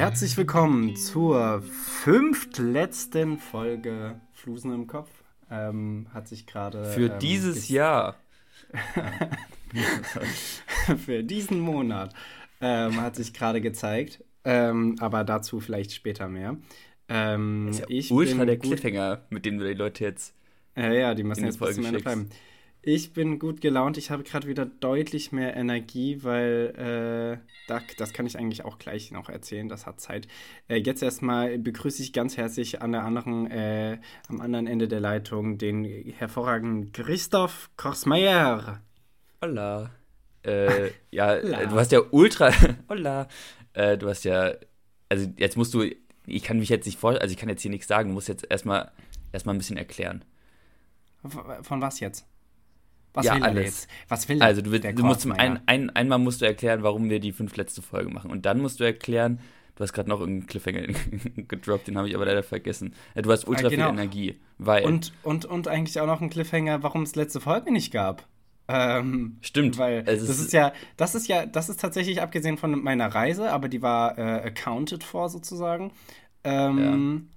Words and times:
Herzlich 0.00 0.34
willkommen 0.38 0.96
zur 0.96 1.60
fünftletzten 1.60 3.36
Folge 3.36 4.18
Flusen 4.32 4.72
im 4.72 4.86
Kopf. 4.86 5.10
Ähm, 5.50 6.06
hat 6.14 6.26
sich 6.26 6.46
gerade. 6.46 6.86
Für 6.86 7.12
ähm, 7.12 7.18
dieses 7.18 7.68
Jahr. 7.68 8.16
für 11.04 11.22
diesen 11.22 11.60
Monat 11.60 12.14
ähm, 12.62 12.98
hat 12.98 13.14
sich 13.14 13.34
gerade 13.34 13.60
gezeigt. 13.60 14.24
Ähm, 14.42 14.96
aber 15.00 15.22
dazu 15.22 15.60
vielleicht 15.60 15.92
später 15.92 16.28
mehr. 16.28 16.56
Ähm, 17.10 17.66
Das 17.66 17.76
ist 17.76 17.80
ja 17.82 17.86
ich 17.90 18.10
ultra 18.10 18.38
bin 18.38 18.46
der 18.46 18.58
Cliffhanger, 18.58 19.26
mit 19.28 19.44
dem 19.44 19.58
du 19.58 19.68
die 19.68 19.74
Leute 19.74 20.04
jetzt. 20.04 20.34
Ja, 20.76 20.94
ja, 20.94 21.14
die 21.14 21.24
müssen 21.24 21.44
jetzt 21.44 21.60
bis 21.60 21.74
zum 21.74 21.84
Folge 21.84 21.88
Ende 21.88 22.02
bleiben. 22.02 22.30
Ich 22.82 23.12
bin 23.12 23.38
gut 23.38 23.60
gelaunt. 23.60 23.98
Ich 23.98 24.10
habe 24.10 24.22
gerade 24.22 24.48
wieder 24.48 24.64
deutlich 24.64 25.32
mehr 25.32 25.54
Energie, 25.54 26.22
weil 26.22 27.40
äh, 27.42 27.52
da, 27.68 27.82
das 27.98 28.14
kann 28.14 28.24
ich 28.24 28.38
eigentlich 28.38 28.64
auch 28.64 28.78
gleich 28.78 29.10
noch 29.10 29.28
erzählen. 29.28 29.68
Das 29.68 29.84
hat 29.84 30.00
Zeit. 30.00 30.26
Äh, 30.66 30.76
jetzt 30.76 31.02
erstmal 31.02 31.58
begrüße 31.58 32.02
ich 32.02 32.14
ganz 32.14 32.38
herzlich 32.38 32.80
an 32.80 32.92
der 32.92 33.04
anderen, 33.04 33.50
äh, 33.50 33.98
am 34.28 34.40
anderen 34.40 34.66
Ende 34.66 34.88
der 34.88 35.00
Leitung 35.00 35.58
den 35.58 35.84
hervorragenden 35.84 36.90
Christoph 36.92 37.68
Korsmeier. 37.76 38.80
Hola. 39.42 39.90
Äh, 40.42 40.92
ja, 41.10 41.36
Hola. 41.42 41.60
äh, 41.60 41.66
du 41.66 41.76
hast 41.76 41.92
ja 41.92 42.00
ultra. 42.10 42.50
Hola. 42.88 43.28
Äh, 43.74 43.98
du 43.98 44.08
hast 44.08 44.24
ja. 44.24 44.54
Also, 45.10 45.30
jetzt 45.36 45.58
musst 45.58 45.74
du. 45.74 45.84
Ich 46.26 46.42
kann 46.44 46.58
mich 46.58 46.70
jetzt 46.70 46.86
nicht 46.86 46.98
vor. 46.98 47.20
Also, 47.20 47.32
ich 47.32 47.36
kann 47.36 47.50
jetzt 47.50 47.60
hier 47.60 47.70
nichts 47.70 47.88
sagen. 47.88 48.08
Du 48.08 48.14
musst 48.14 48.28
jetzt 48.28 48.46
erstmal 48.48 48.90
erstmal 49.32 49.54
ein 49.54 49.58
bisschen 49.58 49.76
erklären. 49.76 50.24
Von 51.62 51.82
was 51.82 52.00
jetzt? 52.00 52.26
Was 53.14 53.26
Ja, 53.26 53.34
will 53.34 53.42
er 53.42 53.48
alles. 53.48 53.64
jetzt? 53.64 53.88
Was 54.08 54.28
will 54.28 54.42
Also, 54.42 54.62
du, 54.62 54.78
du 54.78 55.02
musst 55.04 55.30
einen, 55.30 55.60
ein, 55.66 55.90
einmal 55.90 56.18
musst 56.18 56.40
du 56.40 56.46
erklären, 56.46 56.82
warum 56.82 57.10
wir 57.10 57.20
die 57.20 57.32
fünf 57.32 57.56
letzte 57.56 57.82
Folge 57.82 58.10
machen. 58.10 58.30
Und 58.30 58.46
dann 58.46 58.60
musst 58.60 58.80
du 58.80 58.84
erklären. 58.84 59.40
Du 59.76 59.82
hast 59.84 59.92
gerade 59.94 60.08
noch 60.10 60.20
irgendeinen 60.20 60.46
Cliffhanger 60.46 60.82
gedroppt, 61.48 61.88
den 61.88 61.96
habe 61.96 62.08
ich 62.08 62.14
aber 62.14 62.26
leider 62.26 62.42
vergessen. 62.42 62.94
Äh, 63.14 63.22
Du 63.22 63.32
hast 63.32 63.48
ultra 63.48 63.66
Ah, 63.68 63.70
genau. 63.70 63.86
viel 63.90 63.98
Energie. 63.98 64.40
Weil. 64.58 64.84
Und, 64.84 65.12
und, 65.22 65.46
und 65.46 65.68
eigentlich 65.68 65.98
auch 66.00 66.06
noch 66.06 66.20
ein 66.20 66.28
Cliffhanger, 66.28 66.82
warum 66.82 67.02
es 67.02 67.16
letzte 67.16 67.40
Folge 67.40 67.72
nicht 67.72 67.90
gab. 67.92 68.26
Ähm, 68.68 69.38
Stimmt. 69.40 69.78
Weil 69.78 70.04
Es 70.06 70.24
das 70.26 70.38
ist 70.38 70.52
ja, 70.52 70.72
das 70.96 71.14
ist 71.16 71.26
ja, 71.28 71.46
das 71.46 71.68
ist 71.70 71.80
tatsächlich 71.80 72.20
abgesehen 72.22 72.58
von 72.58 72.80
meiner 72.82 73.08
Reise, 73.08 73.50
aber 73.50 73.68
die 73.68 73.82
war 73.82 74.16
äh, 74.18 74.22
accounted 74.46 75.02
for 75.02 75.28
sozusagen. 75.28 75.92
Ähm, 76.44 77.28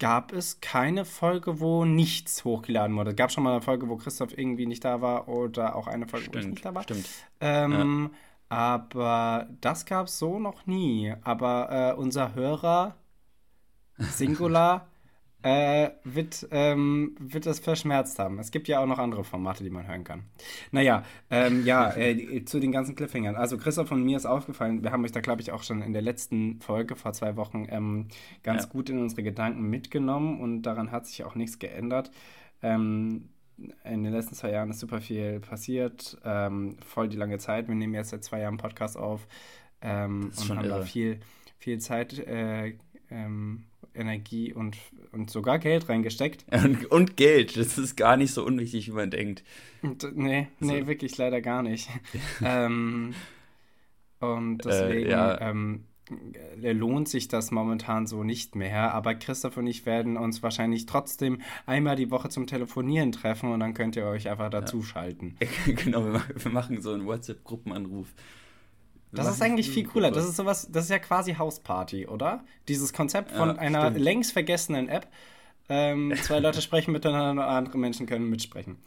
Gab 0.00 0.32
es 0.32 0.60
keine 0.60 1.04
Folge, 1.04 1.60
wo 1.60 1.84
nichts 1.84 2.44
hochgeladen 2.44 2.96
wurde? 2.96 3.14
Gab 3.14 3.30
schon 3.32 3.44
mal 3.44 3.52
eine 3.52 3.62
Folge, 3.62 3.88
wo 3.88 3.96
Christoph 3.96 4.36
irgendwie 4.36 4.66
nicht 4.66 4.84
da 4.84 5.00
war 5.02 5.28
oder 5.28 5.76
auch 5.76 5.86
eine 5.86 6.08
Folge, 6.08 6.32
wo 6.32 6.38
ich 6.38 6.48
Stimmt, 6.48 6.50
nicht 6.50 6.64
da 6.64 6.74
war? 6.74 6.86
stimmt. 6.86 7.10
Ähm, 7.40 8.12
Aber 8.48 9.48
das 9.60 9.86
gab 9.86 10.06
es 10.08 10.18
so 10.18 10.38
noch 10.40 10.66
nie. 10.66 11.14
Aber 11.22 11.92
äh, 11.96 12.00
unser 12.00 12.34
Hörer, 12.34 12.96
Singular, 14.06 14.89
äh, 15.42 15.90
wird, 16.04 16.46
ähm, 16.50 17.14
wird 17.18 17.46
das 17.46 17.58
verschmerzt 17.60 18.18
haben. 18.18 18.38
Es 18.38 18.50
gibt 18.50 18.68
ja 18.68 18.80
auch 18.80 18.86
noch 18.86 18.98
andere 18.98 19.24
Formate, 19.24 19.64
die 19.64 19.70
man 19.70 19.86
hören 19.88 20.04
kann. 20.04 20.24
Naja, 20.70 21.04
ähm, 21.30 21.64
ja, 21.64 21.90
äh, 21.96 22.44
zu 22.44 22.60
den 22.60 22.72
ganzen 22.72 22.94
Cliffhangern. 22.94 23.36
Also 23.36 23.56
Christoph 23.58 23.90
und 23.92 24.02
mir 24.04 24.16
ist 24.16 24.26
aufgefallen, 24.26 24.82
wir 24.82 24.92
haben 24.92 25.04
euch 25.04 25.12
da, 25.12 25.20
glaube 25.20 25.40
ich, 25.42 25.52
auch 25.52 25.62
schon 25.62 25.82
in 25.82 25.92
der 25.92 26.02
letzten 26.02 26.60
Folge 26.60 26.96
vor 26.96 27.12
zwei 27.12 27.36
Wochen 27.36 27.66
ähm, 27.70 28.08
ganz 28.42 28.64
Ja. 28.64 28.68
gut 28.68 28.90
in 28.90 28.98
unsere 28.98 29.22
Gedanken 29.22 29.62
mitgenommen 29.70 30.40
und 30.40 30.62
daran 30.62 30.90
hat 30.92 31.06
sich 31.06 31.24
auch 31.24 31.34
nichts 31.34 31.58
geändert. 31.58 32.10
Ähm, 32.62 33.30
in 33.84 34.04
den 34.04 34.12
letzten 34.12 34.34
zwei 34.34 34.50
Jahren 34.52 34.70
ist 34.70 34.80
super 34.80 35.00
viel 35.00 35.40
passiert, 35.40 36.16
ähm, 36.24 36.76
voll 36.86 37.08
die 37.08 37.16
lange 37.18 37.38
Zeit. 37.38 37.68
Wir 37.68 37.74
nehmen 37.74 37.92
jetzt 37.94 38.10
seit 38.10 38.24
zwei 38.24 38.40
Jahren 38.40 38.56
Podcast 38.56 38.96
auf 38.96 39.26
ähm, 39.82 40.32
und 40.36 40.46
schon 40.46 40.58
haben 40.58 40.68
da 40.68 40.76
irre. 40.76 40.86
viel, 40.86 41.20
viel 41.58 41.78
Zeit, 41.78 42.18
äh, 42.18 42.74
ähm, 43.10 43.64
Energie 43.94 44.52
und, 44.52 44.76
und 45.12 45.30
sogar 45.30 45.58
Geld 45.58 45.88
reingesteckt. 45.88 46.44
Und, 46.52 46.86
und 46.90 47.16
Geld, 47.16 47.56
das 47.56 47.78
ist 47.78 47.96
gar 47.96 48.16
nicht 48.16 48.32
so 48.32 48.44
unwichtig, 48.44 48.88
wie 48.88 48.92
man 48.92 49.10
denkt. 49.10 49.42
Und, 49.82 50.04
äh, 50.04 50.10
nee, 50.14 50.48
nee, 50.60 50.80
So. 50.80 50.86
wirklich 50.86 51.16
leider 51.18 51.40
gar 51.40 51.62
nicht. 51.62 51.88
ähm, 52.44 53.14
und 54.20 54.64
deswegen 54.64 55.06
Äh, 55.06 55.10
ja. 55.10 55.40
ähm, 55.40 55.84
äh, 56.62 56.72
lohnt 56.72 57.08
sich 57.08 57.28
das 57.28 57.50
momentan 57.50 58.06
so 58.06 58.24
nicht 58.24 58.56
mehr. 58.56 58.92
Aber 58.94 59.14
Christoph 59.14 59.56
und 59.56 59.66
ich 59.66 59.86
werden 59.86 60.16
uns 60.16 60.42
wahrscheinlich 60.42 60.86
trotzdem 60.86 61.40
einmal 61.66 61.96
die 61.96 62.10
Woche 62.10 62.28
zum 62.28 62.46
Telefonieren 62.46 63.12
treffen 63.12 63.52
und 63.52 63.60
dann 63.60 63.74
könnt 63.74 63.96
ihr 63.96 64.06
euch 64.06 64.28
einfach 64.28 64.50
dazu 64.50 64.82
schalten. 64.82 65.36
genau, 65.66 66.04
wir 66.12 66.50
machen 66.52 66.80
so 66.82 66.92
einen 66.92 67.06
WhatsApp-Gruppenanruf. 67.06 68.08
Das 69.12 69.28
ist 69.28 69.42
eigentlich 69.42 69.70
viel 69.70 69.86
cooler. 69.86 70.10
Das 70.10 70.24
ist 70.24 70.36
sowas, 70.36 70.68
das 70.70 70.84
ist 70.84 70.90
ja 70.90 70.98
quasi 70.98 71.34
Hausparty, 71.34 72.06
oder? 72.06 72.44
Dieses 72.68 72.92
Konzept 72.92 73.32
von 73.32 73.48
Ja, 73.50 73.56
einer 73.56 73.90
stimmt. 73.90 74.04
längst 74.04 74.32
vergessenen 74.32 74.88
App. 74.88 75.08
Ähm, 75.68 76.14
zwei 76.22 76.38
Leute 76.40 76.62
sprechen 76.62 76.92
miteinander, 76.92 77.46
andere 77.48 77.78
Menschen 77.78 78.06
können 78.06 78.28
mitsprechen. 78.30 78.78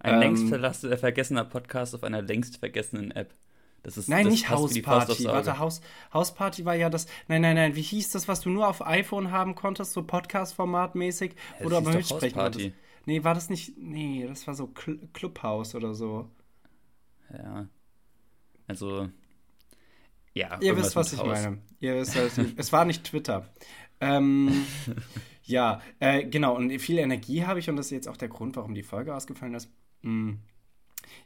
Ein 0.00 0.14
ähm, 0.14 0.20
längst 0.50 0.84
äh, 0.84 0.96
vergessener 0.96 1.44
Podcast 1.44 1.94
auf 1.94 2.04
einer 2.04 2.22
längst 2.22 2.58
vergessenen 2.58 3.10
App. 3.10 3.34
Das 3.82 3.96
ist, 3.96 4.08
Nein, 4.08 4.24
das 4.24 4.32
nicht 4.34 4.50
Hausparty. 4.50 5.24
Warte, 5.24 5.58
Haus, 5.58 5.80
Hausparty 6.12 6.64
war 6.64 6.74
ja 6.74 6.90
das. 6.90 7.06
Nein, 7.28 7.40
nein, 7.42 7.56
nein. 7.56 7.76
Wie 7.76 7.82
hieß 7.82 8.10
das, 8.10 8.28
was 8.28 8.40
du 8.42 8.50
nur 8.50 8.68
auf 8.68 8.86
iPhone 8.86 9.30
haben 9.30 9.54
konntest, 9.54 9.92
so 9.92 10.02
Podcast-Format-mäßig, 10.02 11.34
wo 11.60 11.68
das 11.68 11.70
du 11.70 11.76
aber 11.76 11.96
mitsprechen 11.96 12.38
konntest? 12.38 12.70
Nee, 13.06 13.24
war 13.24 13.34
das 13.34 13.48
nicht. 13.48 13.78
Nee, 13.78 14.26
das 14.28 14.46
war 14.46 14.54
so 14.54 14.66
Cl 14.68 14.98
Clubhouse 15.14 15.74
oder 15.74 15.94
so. 15.94 16.28
Ja. 17.32 17.68
Also, 18.66 19.10
ja. 20.34 20.58
Ihr 20.60 20.76
wisst, 20.76 20.96
was 20.96 21.12
ich 21.12 21.22
meine. 21.22 21.58
Ihr 21.80 21.96
wisst, 21.96 22.16
was 22.16 22.38
ich, 22.38 22.54
es 22.56 22.72
war 22.72 22.84
nicht 22.84 23.04
Twitter. 23.04 23.48
Ähm, 24.00 24.64
ja, 25.44 25.80
äh, 25.98 26.24
genau. 26.24 26.56
Und 26.56 26.70
viel 26.78 26.98
Energie 26.98 27.44
habe 27.44 27.58
ich 27.58 27.68
und 27.68 27.76
das 27.76 27.86
ist 27.86 27.92
jetzt 27.92 28.08
auch 28.08 28.16
der 28.16 28.28
Grund, 28.28 28.56
warum 28.56 28.74
die 28.74 28.82
Folge 28.82 29.14
ausgefallen 29.14 29.54
ist. 29.54 29.70
Hm. 30.02 30.38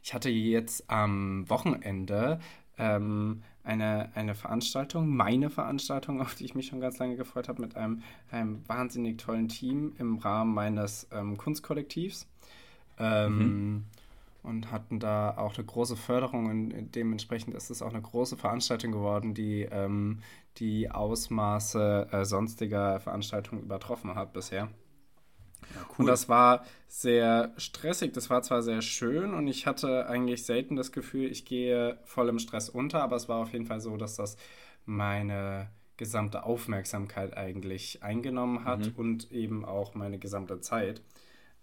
Ich 0.03 0.13
hatte 0.13 0.29
jetzt 0.29 0.89
am 0.89 1.49
Wochenende 1.49 2.39
ähm, 2.77 3.43
eine, 3.63 4.11
eine 4.15 4.35
Veranstaltung, 4.35 5.09
meine 5.09 5.49
Veranstaltung, 5.49 6.21
auf 6.21 6.35
die 6.35 6.45
ich 6.45 6.55
mich 6.55 6.67
schon 6.67 6.79
ganz 6.79 6.97
lange 6.97 7.15
gefreut 7.15 7.47
habe, 7.47 7.61
mit 7.61 7.75
einem, 7.75 8.01
einem 8.31 8.67
wahnsinnig 8.67 9.17
tollen 9.17 9.47
Team 9.47 9.93
im 9.97 10.17
Rahmen 10.17 10.53
meines 10.53 11.07
ähm, 11.11 11.37
Kunstkollektivs. 11.37 12.27
Ähm, 12.97 13.85
Und 14.45 14.71
hatten 14.71 14.99
da 14.99 15.37
auch 15.37 15.55
eine 15.55 15.65
große 15.65 15.95
Förderung 15.95 16.45
und 16.45 16.91
dementsprechend 16.91 17.55
ist 17.55 17.71
es 17.71 17.81
auch 17.81 17.89
eine 17.89 18.01
große 18.01 18.37
Veranstaltung 18.37 18.91
geworden, 18.91 19.33
die 19.33 19.63
ähm, 19.63 20.19
die 20.57 20.91
Ausmaße 20.91 22.07
äh, 22.11 22.25
sonstiger 22.25 22.99
Veranstaltungen 22.99 23.63
übertroffen 23.63 24.13
hat 24.13 24.33
bisher. 24.33 24.69
Und 25.97 26.05
das 26.05 26.29
war 26.29 26.63
sehr 26.87 27.53
stressig. 27.57 28.13
Das 28.13 28.29
war 28.29 28.41
zwar 28.43 28.61
sehr 28.61 28.81
schön 28.81 29.33
und 29.33 29.47
ich 29.47 29.65
hatte 29.65 30.07
eigentlich 30.07 30.45
selten 30.45 30.75
das 30.75 30.91
Gefühl, 30.91 31.31
ich 31.31 31.45
gehe 31.45 31.97
voll 32.05 32.29
im 32.29 32.39
Stress 32.39 32.69
unter, 32.69 33.01
aber 33.01 33.15
es 33.15 33.27
war 33.27 33.41
auf 33.41 33.51
jeden 33.51 33.65
Fall 33.65 33.81
so, 33.81 33.97
dass 33.97 34.15
das 34.15 34.37
meine 34.85 35.69
gesamte 35.97 36.43
Aufmerksamkeit 36.43 37.35
eigentlich 37.37 38.03
eingenommen 38.03 38.65
hat 38.65 38.91
und 38.97 39.31
eben 39.31 39.65
auch 39.65 39.95
meine 39.95 40.19
gesamte 40.19 40.59
Zeit. 40.59 41.01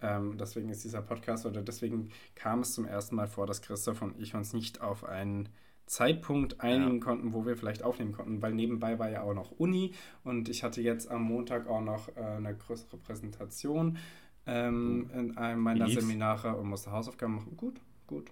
Ähm, 0.02 0.36
deswegen 0.36 0.68
ist 0.68 0.84
dieser 0.84 1.00
Podcast 1.02 1.46
oder 1.46 1.62
deswegen 1.62 2.10
kam 2.34 2.60
es 2.60 2.74
zum 2.74 2.84
ersten 2.84 3.16
Mal 3.16 3.28
vor, 3.28 3.46
dass 3.46 3.62
Christoph 3.62 4.02
und 4.02 4.18
ich 4.18 4.34
uns 4.34 4.52
nicht 4.52 4.80
auf 4.80 5.04
einen 5.04 5.48
Zeitpunkt 5.86 6.60
einigen 6.60 7.00
konnten, 7.00 7.32
wo 7.32 7.44
wir 7.44 7.56
vielleicht 7.56 7.82
aufnehmen 7.82 8.12
konnten, 8.12 8.40
weil 8.40 8.54
nebenbei 8.54 8.98
war 8.98 9.10
ja 9.10 9.22
auch 9.22 9.34
noch 9.34 9.50
Uni 9.52 9.92
und 10.24 10.48
ich 10.48 10.62
hatte 10.62 10.80
jetzt 10.80 11.10
am 11.10 11.22
Montag 11.22 11.66
auch 11.68 11.82
noch 11.82 12.08
äh, 12.16 12.20
eine 12.20 12.56
größere 12.56 12.96
Präsentation 12.96 13.98
ähm, 14.46 15.10
in 15.14 15.36
einem 15.36 15.60
meiner? 15.60 15.88
Seminare 15.88 16.56
und 16.56 16.68
musste 16.68 16.92
Hausaufgaben 16.92 17.36
machen. 17.36 17.56
Gut, 17.56 17.80
gut. 18.06 18.30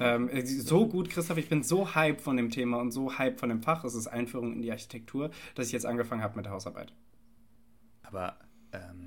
Ähm, 0.00 0.28
äh, 0.28 0.44
so 0.46 0.88
gut, 0.88 1.10
Christoph, 1.10 1.36
ich 1.36 1.48
bin 1.48 1.62
so 1.62 1.94
hype 1.94 2.20
von 2.20 2.36
dem 2.36 2.50
Thema 2.50 2.78
und 2.78 2.92
so 2.92 3.18
hype 3.18 3.38
von 3.38 3.50
dem 3.50 3.62
Fach, 3.62 3.84
es 3.84 3.94
ist 3.94 4.06
Einführung 4.06 4.54
in 4.54 4.62
die 4.62 4.70
Architektur, 4.70 5.30
dass 5.54 5.66
ich 5.66 5.72
jetzt 5.72 5.86
angefangen 5.86 6.22
habe 6.22 6.36
mit 6.36 6.46
der 6.46 6.52
Hausarbeit. 6.52 6.92
Aber, 8.02 8.36
ähm, 8.72 9.05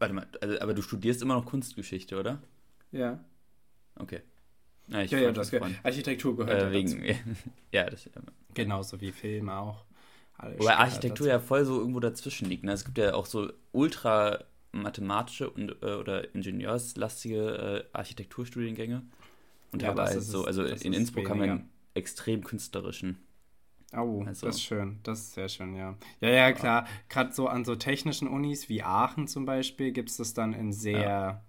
warte 0.00 0.14
mal, 0.14 0.26
also, 0.40 0.60
aber 0.60 0.74
du 0.74 0.82
studierst 0.82 1.22
immer 1.22 1.34
noch 1.34 1.46
Kunstgeschichte, 1.46 2.18
oder? 2.18 2.42
Ja. 2.92 3.20
Okay. 3.96 4.20
Ja, 4.88 5.02
ich 5.02 5.10
Ja, 5.12 5.18
ja, 5.18 5.32
das. 5.32 5.52
Architektur 5.84 6.36
gehört 6.36 6.60
Äh, 6.60 6.66
ja 6.66 6.72
wegen, 6.72 7.06
dazu. 7.06 7.20
ja, 7.72 7.88
das, 7.88 8.08
Genauso 8.54 9.00
wie 9.00 9.12
Filme 9.12 9.54
auch. 9.54 9.84
Wobei 10.56 10.76
Architektur 10.76 11.26
dazu. 11.26 11.28
ja 11.28 11.38
voll 11.38 11.64
so 11.64 11.78
irgendwo 11.78 12.00
dazwischen 12.00 12.48
liegt. 12.48 12.64
Ne? 12.64 12.72
Es 12.72 12.84
gibt 12.84 12.98
ja 12.98 13.14
auch 13.14 13.26
so 13.26 13.52
ultra 13.72 14.44
mathematische 14.72 15.50
und 15.50 15.82
äh, 15.82 15.94
oder 15.94 16.34
ingenieurslastige 16.34 17.86
äh, 17.92 17.96
Architekturstudiengänge. 17.96 19.02
Und 19.72 19.82
Ja, 19.82 19.92
ist 20.04 20.28
so, 20.28 20.44
also 20.44 20.64
in 20.64 20.92
Innsbruck 20.92 21.28
haben 21.28 21.40
wir 21.40 21.52
einen 21.52 21.70
extrem 21.94 22.42
künstlerischen. 22.42 23.18
Oh, 23.96 24.22
Also- 24.24 24.46
das 24.46 24.56
ist 24.56 24.62
schön. 24.62 25.00
Das 25.02 25.18
ist 25.20 25.34
sehr 25.34 25.48
schön, 25.48 25.74
ja. 25.74 25.96
Ja, 26.20 26.28
ja, 26.30 26.52
klar. 26.52 26.86
Gerade 27.08 27.32
so 27.32 27.48
an 27.48 27.64
so 27.64 27.74
technischen 27.76 28.28
Unis 28.28 28.68
wie 28.68 28.82
Aachen 28.82 29.26
zum 29.26 29.44
Beispiel 29.44 29.92
gibt 29.92 30.10
es 30.10 30.16
das 30.18 30.32
dann 30.34 30.52
in 30.52 30.72
sehr, 30.72 31.44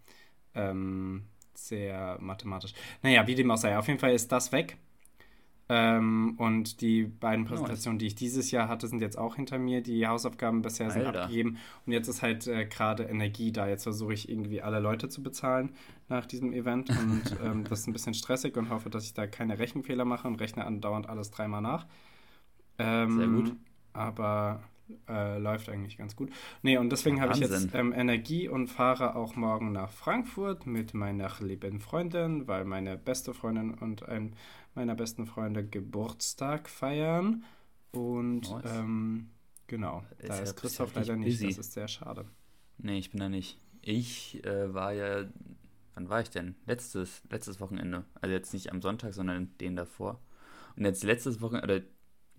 ähm, 0.56 1.26
sehr 1.54 2.18
mathematisch. 2.20 2.74
Naja, 3.04 3.28
wie 3.28 3.36
dem 3.36 3.52
auch 3.52 3.58
sei. 3.58 3.78
Auf 3.78 3.88
jeden 3.88 4.00
Fall 4.00 4.14
ist 4.14 4.32
das 4.32 4.52
weg. 4.52 4.78
Ähm, 5.70 6.34
und 6.38 6.82
die 6.82 7.04
beiden 7.04 7.46
Präsentationen, 7.46 7.98
die 7.98 8.08
ich 8.08 8.16
dieses 8.16 8.52
Jahr 8.52 8.68
hatte, 8.68 8.88
sind 8.88 9.02
jetzt 9.02 9.18
auch 9.18 9.36
hinter 9.38 9.58
mir. 9.58 9.82
Die 9.82 10.06
Hausaufgaben 10.06 10.62
bisher 10.62 10.90
sind 10.92 11.06
Alter. 11.06 11.24
abgegeben. 11.24 11.60
Und 11.86 11.94
jetzt 11.94 12.10
ist 12.10 12.22
halt 12.22 12.46
äh, 12.48 12.66
gerade 12.66 13.04
Energie 13.04 13.54
da. 13.54 13.70
Jetzt 13.70 13.84
versuche 13.84 14.14
ich 14.14 14.28
irgendwie 14.28 14.62
alle 14.62 14.80
Leute 14.82 15.08
zu 15.08 15.24
bezahlen 15.24 15.74
nach 16.10 16.26
diesem 16.26 16.52
Event. 16.52 16.90
Und 17.00 17.24
ähm, 17.42 17.64
das 17.64 17.82
ist 17.82 17.88
ein 17.88 17.94
bisschen 17.94 18.16
stressig 18.16 18.58
und 18.58 18.70
hoffe, 18.70 18.90
dass 18.90 19.06
ich 19.06 19.14
da 19.14 19.28
keine 19.28 19.60
Rechenfehler 19.60 20.04
mache 20.04 20.28
und 20.28 20.36
rechne 20.42 20.66
andauernd 20.66 21.08
alles 21.08 21.32
dreimal 21.32 21.62
nach. 21.62 21.86
Ähm, 22.82 23.18
Sehr 23.18 23.28
gut. 23.28 23.56
Aber 23.94 24.64
äh, 25.08 25.38
läuft 25.38 25.70
eigentlich 25.70 25.98
ganz 25.98 26.16
gut. 26.16 26.32
Nee, 26.64 26.78
und 26.78 26.90
deswegen 26.92 27.22
habe 27.22 27.34
ich 27.34 27.40
jetzt 27.40 27.70
ähm, 27.74 27.94
Energie 27.94 28.48
und 28.50 28.68
fahre 28.68 29.16
auch 29.16 29.36
morgen 29.36 29.72
nach 29.72 29.92
Frankfurt 29.92 30.66
mit 30.66 30.94
meiner 30.94 31.32
lieben 31.40 31.80
Freundin, 31.80 32.48
weil 32.48 32.66
meine 32.66 32.98
beste 32.98 33.34
Freundin 33.34 33.74
und 33.74 34.08
ein 34.08 34.36
meiner 34.76 34.96
besten 34.96 35.26
Freunde 35.26 35.66
Geburtstag 35.66 36.70
feiern. 36.70 37.44
Und 37.92 38.50
Nice. 38.50 38.64
ähm, 38.78 39.30
genau, 39.68 40.04
Ist 40.20 40.30
da 40.30 40.36
ja- 40.38 40.42
ist 40.44 40.56
Christoph 40.58 40.96
leider 40.96 41.16
nicht. 41.18 41.40
busy. 41.40 41.48
Das 41.48 41.58
ist 41.58 41.74
sehr 41.74 41.88
schade. 41.90 42.26
Nee, 42.78 42.98
ich 42.98 43.12
bin 43.12 43.20
da 43.20 43.28
nicht. 43.30 43.58
Ich 43.82 44.44
äh, 44.46 44.74
war 44.74 44.94
ja, 44.94 45.26
wann 45.96 46.10
war 46.10 46.22
ich 46.22 46.30
denn? 46.30 46.56
Letztes, 46.66 47.22
letztes 47.30 47.60
Wochenende. 47.60 48.06
Also 48.22 48.34
jetzt 48.34 48.54
nicht 48.54 48.72
am 48.72 48.82
Sonntag, 48.82 49.14
sondern 49.14 49.52
den 49.60 49.76
davor. 49.76 50.20
Und 50.78 50.86
jetzt 50.86 51.04
letztes 51.04 51.42
Wochenende, 51.42 51.76
oder 51.76 51.86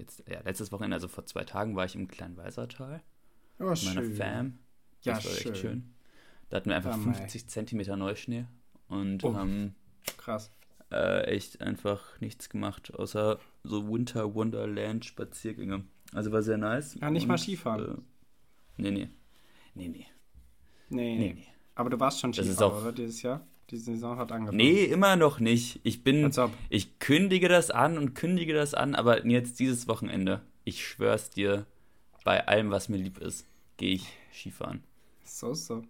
jetzt, 0.02 0.22
ja, 0.28 0.40
letztes 0.40 0.70
Wochenende, 0.72 0.96
also 0.96 1.08
vor 1.08 1.24
zwei 1.26 1.44
Tagen, 1.44 1.74
war 1.76 1.84
ich 1.84 1.94
im 1.94 2.08
Kleinweisertal 2.08 3.02
Oh, 3.58 3.64
mit 3.70 3.84
meiner 3.84 4.02
Fam. 4.02 4.58
Ja, 5.02 5.14
Das 5.14 5.24
war 5.24 5.32
schön. 5.32 5.52
echt 5.52 5.60
schön. 5.60 5.94
Da 6.50 6.56
hatten 6.58 6.68
wir 6.68 6.76
einfach 6.76 6.92
Ah, 6.94 6.96
mei. 6.98 7.14
50 7.14 7.48
Zentimeter 7.48 7.96
Neuschnee 7.96 8.44
und 8.88 9.24
Oh. 9.24 9.34
haben 9.34 9.74
Krass. 10.18 10.50
äh, 10.90 11.22
echt 11.24 11.60
einfach 11.62 12.20
nichts 12.20 12.48
gemacht, 12.50 12.92
außer 12.94 13.38
so 13.64 13.88
Winter 13.90 14.34
Wonderland 14.34 15.04
Spaziergänge. 15.04 15.84
Also 16.12 16.30
war 16.32 16.42
sehr 16.42 16.58
nice. 16.58 16.94
Ja, 17.00 17.10
nicht 17.10 17.26
mal 17.26 17.38
Skifahren. 17.38 17.98
Äh, 18.78 18.82
nee, 18.82 18.90
nee. 18.90 19.08
Nee, 19.74 19.88
nee. 19.88 20.06
Nee, 20.90 21.16
Nee, 21.18 21.32
nee. 21.34 21.46
Aber 21.74 21.88
du 21.88 21.98
warst 21.98 22.20
schon 22.20 22.32
auch- 22.60 22.82
oder? 22.82 22.92
Dieses 22.92 23.22
Jahr? 23.22 23.46
Die 23.72 23.78
Saison 23.78 24.18
hat 24.18 24.30
angefangen. 24.30 24.58
Nee, 24.58 24.84
immer 24.84 25.16
noch 25.16 25.40
nicht. 25.40 25.80
Ich 25.82 26.04
bin, 26.04 26.30
ich 26.68 26.98
kündige 26.98 27.48
das 27.48 27.70
an 27.70 27.96
und 27.96 28.14
kündige 28.14 28.52
das 28.52 28.74
an, 28.74 28.94
aber 28.94 29.26
jetzt 29.26 29.58
dieses 29.60 29.88
Wochenende, 29.88 30.42
ich 30.62 30.86
schwör's 30.86 31.30
dir, 31.30 31.64
bei 32.22 32.46
allem, 32.46 32.70
was 32.70 32.90
mir 32.90 32.98
lieb 32.98 33.18
ist, 33.18 33.46
gehe 33.78 33.94
ich 33.94 34.12
Skifahren. 34.30 34.82
So, 35.24 35.54
so. 35.54 35.82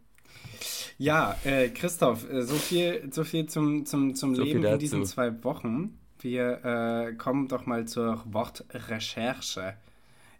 Ja, 0.96 1.36
äh, 1.44 1.70
Christoph, 1.70 2.30
äh, 2.30 2.42
so 2.42 2.54
viel, 2.54 3.08
so 3.10 3.24
viel 3.24 3.46
zum, 3.46 3.84
zum, 3.84 4.14
zum 4.14 4.36
So 4.36 4.44
Leben 4.44 4.64
in 4.64 4.78
diesen 4.78 5.04
zwei 5.04 5.42
Wochen. 5.42 5.98
Wir 6.20 6.64
äh, 6.64 7.14
kommen 7.14 7.48
doch 7.48 7.66
mal 7.66 7.86
zur 7.86 8.22
Wortrecherche. 8.26 9.74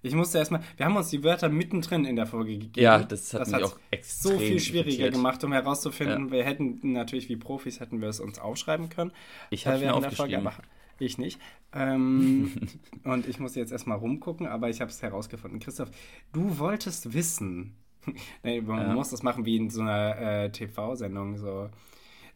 Ich 0.03 0.15
musste 0.15 0.39
erstmal, 0.39 0.63
wir 0.77 0.87
haben 0.87 0.97
uns 0.97 1.11
die 1.11 1.23
Wörter 1.23 1.49
mittendrin 1.49 2.05
in 2.05 2.17
der 2.17 2.27
Folge 2.27 2.53
gegeben. 2.59 2.81
Ja, 2.81 2.99
das 3.03 3.33
hat 3.35 3.47
mich 3.47 3.55
hat's 3.55 3.65
auch 3.73 3.79
extrem 3.91 4.33
so 4.33 4.39
viel 4.39 4.59
schwieriger 4.61 4.89
irritiert. 4.91 5.15
gemacht, 5.15 5.45
um 5.45 5.53
herauszufinden. 5.53 6.31
Wir 6.33 6.45
hätten 6.45 6.81
natürlich 6.93 7.29
wie 7.29 7.37
Profis 7.37 7.79
hätten 7.81 8.01
wir 8.01 8.09
es 8.09 8.19
uns 8.21 8.39
aufschreiben 8.39 8.89
können. 8.89 9.13
Ich 9.51 9.67
äh, 9.67 9.71
mir 9.73 9.79
der 9.79 9.93
Folge, 9.93 10.07
aufgeschrieben. 10.09 10.47
aber 10.47 10.57
ich 10.99 11.19
nicht. 11.19 11.41
Ähm, 11.73 12.53
und 13.05 13.29
ich 13.29 13.39
muss 13.39 13.55
jetzt 13.55 13.71
erstmal 13.73 13.99
rumgucken, 13.99 14.47
aber 14.47 14.69
ich 14.71 14.81
habe 14.81 14.91
es 14.91 15.03
herausgefunden. 15.03 15.61
Christoph, 15.61 15.91
du 16.33 16.59
wolltest 16.59 17.13
wissen. 17.15 17.77
nee, 18.43 18.61
man 18.61 18.81
Ja. 18.89 18.93
muss 18.95 19.11
das 19.11 19.23
machen 19.23 19.45
wie 19.47 19.57
in 19.57 19.71
so 19.71 19.83
einer 19.83 20.19
äh, 20.19 20.51
TV-Sendung. 20.51 21.37
So. 21.39 21.71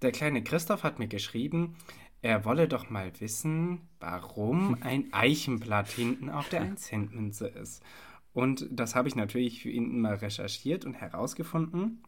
Der 0.02 0.12
kleine 0.12 0.42
Christoph 0.44 0.84
hat 0.84 0.98
mir 1.00 1.08
geschrieben, 1.08 1.74
er 2.22 2.44
wolle 2.44 2.68
doch 2.68 2.90
mal 2.90 3.12
wissen, 3.20 3.80
warum 4.00 4.78
ein 4.80 5.12
Eichenblatt 5.12 5.88
hinten 5.88 6.30
auf 6.30 6.48
der 6.48 6.62
1-Cent-Münze 6.62 7.48
ist. 7.48 7.82
Und 8.32 8.66
das 8.70 8.94
habe 8.94 9.08
ich 9.08 9.16
natürlich 9.16 9.62
für 9.62 9.70
ihn 9.70 10.00
mal 10.00 10.16
recherchiert 10.16 10.84
und 10.84 10.94
herausgefunden. 10.94 12.02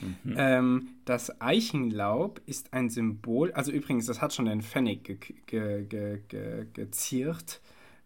Mhm. 0.00 0.34
Ähm, 0.36 0.88
das 1.04 1.40
Eichenlaub 1.40 2.40
ist 2.46 2.72
ein 2.72 2.90
Symbol, 2.90 3.52
also 3.52 3.70
übrigens, 3.70 4.06
das 4.06 4.20
hat 4.20 4.32
schon 4.32 4.46
den 4.46 4.62
Pfennig 4.62 5.04
ge 5.04 5.18
ge 5.46 6.20
ge 6.28 6.66
geziert, 6.72 7.60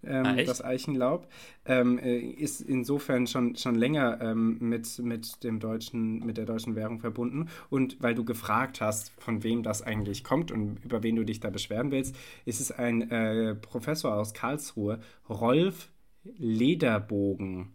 ähm, 0.05 0.27
Ah, 0.27 0.35
das 0.35 0.65
Eichenlaub. 0.65 1.29
Ähm, 1.65 1.99
äh, 1.99 2.19
ist 2.19 2.61
insofern 2.61 3.27
schon, 3.27 3.57
schon 3.57 3.75
länger 3.75 4.21
ähm, 4.21 4.59
mit, 4.61 4.99
mit, 5.01 5.43
dem 5.45 5.61
deutschen, 5.61 6.25
mit 6.25 6.37
der 6.37 6.47
deutschen 6.47 6.77
Währung 6.77 7.01
verbunden. 7.01 7.49
Und 7.71 8.01
weil 8.01 8.15
du 8.15 8.25
gefragt 8.25 8.81
hast, 8.81 9.11
von 9.21 9.43
wem 9.43 9.63
das 9.63 9.83
eigentlich 9.83 10.25
kommt 10.25 10.51
und 10.51 10.85
über 10.85 11.03
wen 11.03 11.17
du 11.17 11.25
dich 11.25 11.41
da 11.41 11.51
beschweren 11.51 11.91
willst, 11.91 12.17
ist 12.45 12.61
es 12.61 12.73
ein 12.73 13.11
äh, 13.11 13.55
Professor 13.55 14.15
aus 14.15 14.35
Karlsruhe, 14.35 15.01
Rolf 15.29 15.91
Lederbogen 16.37 17.73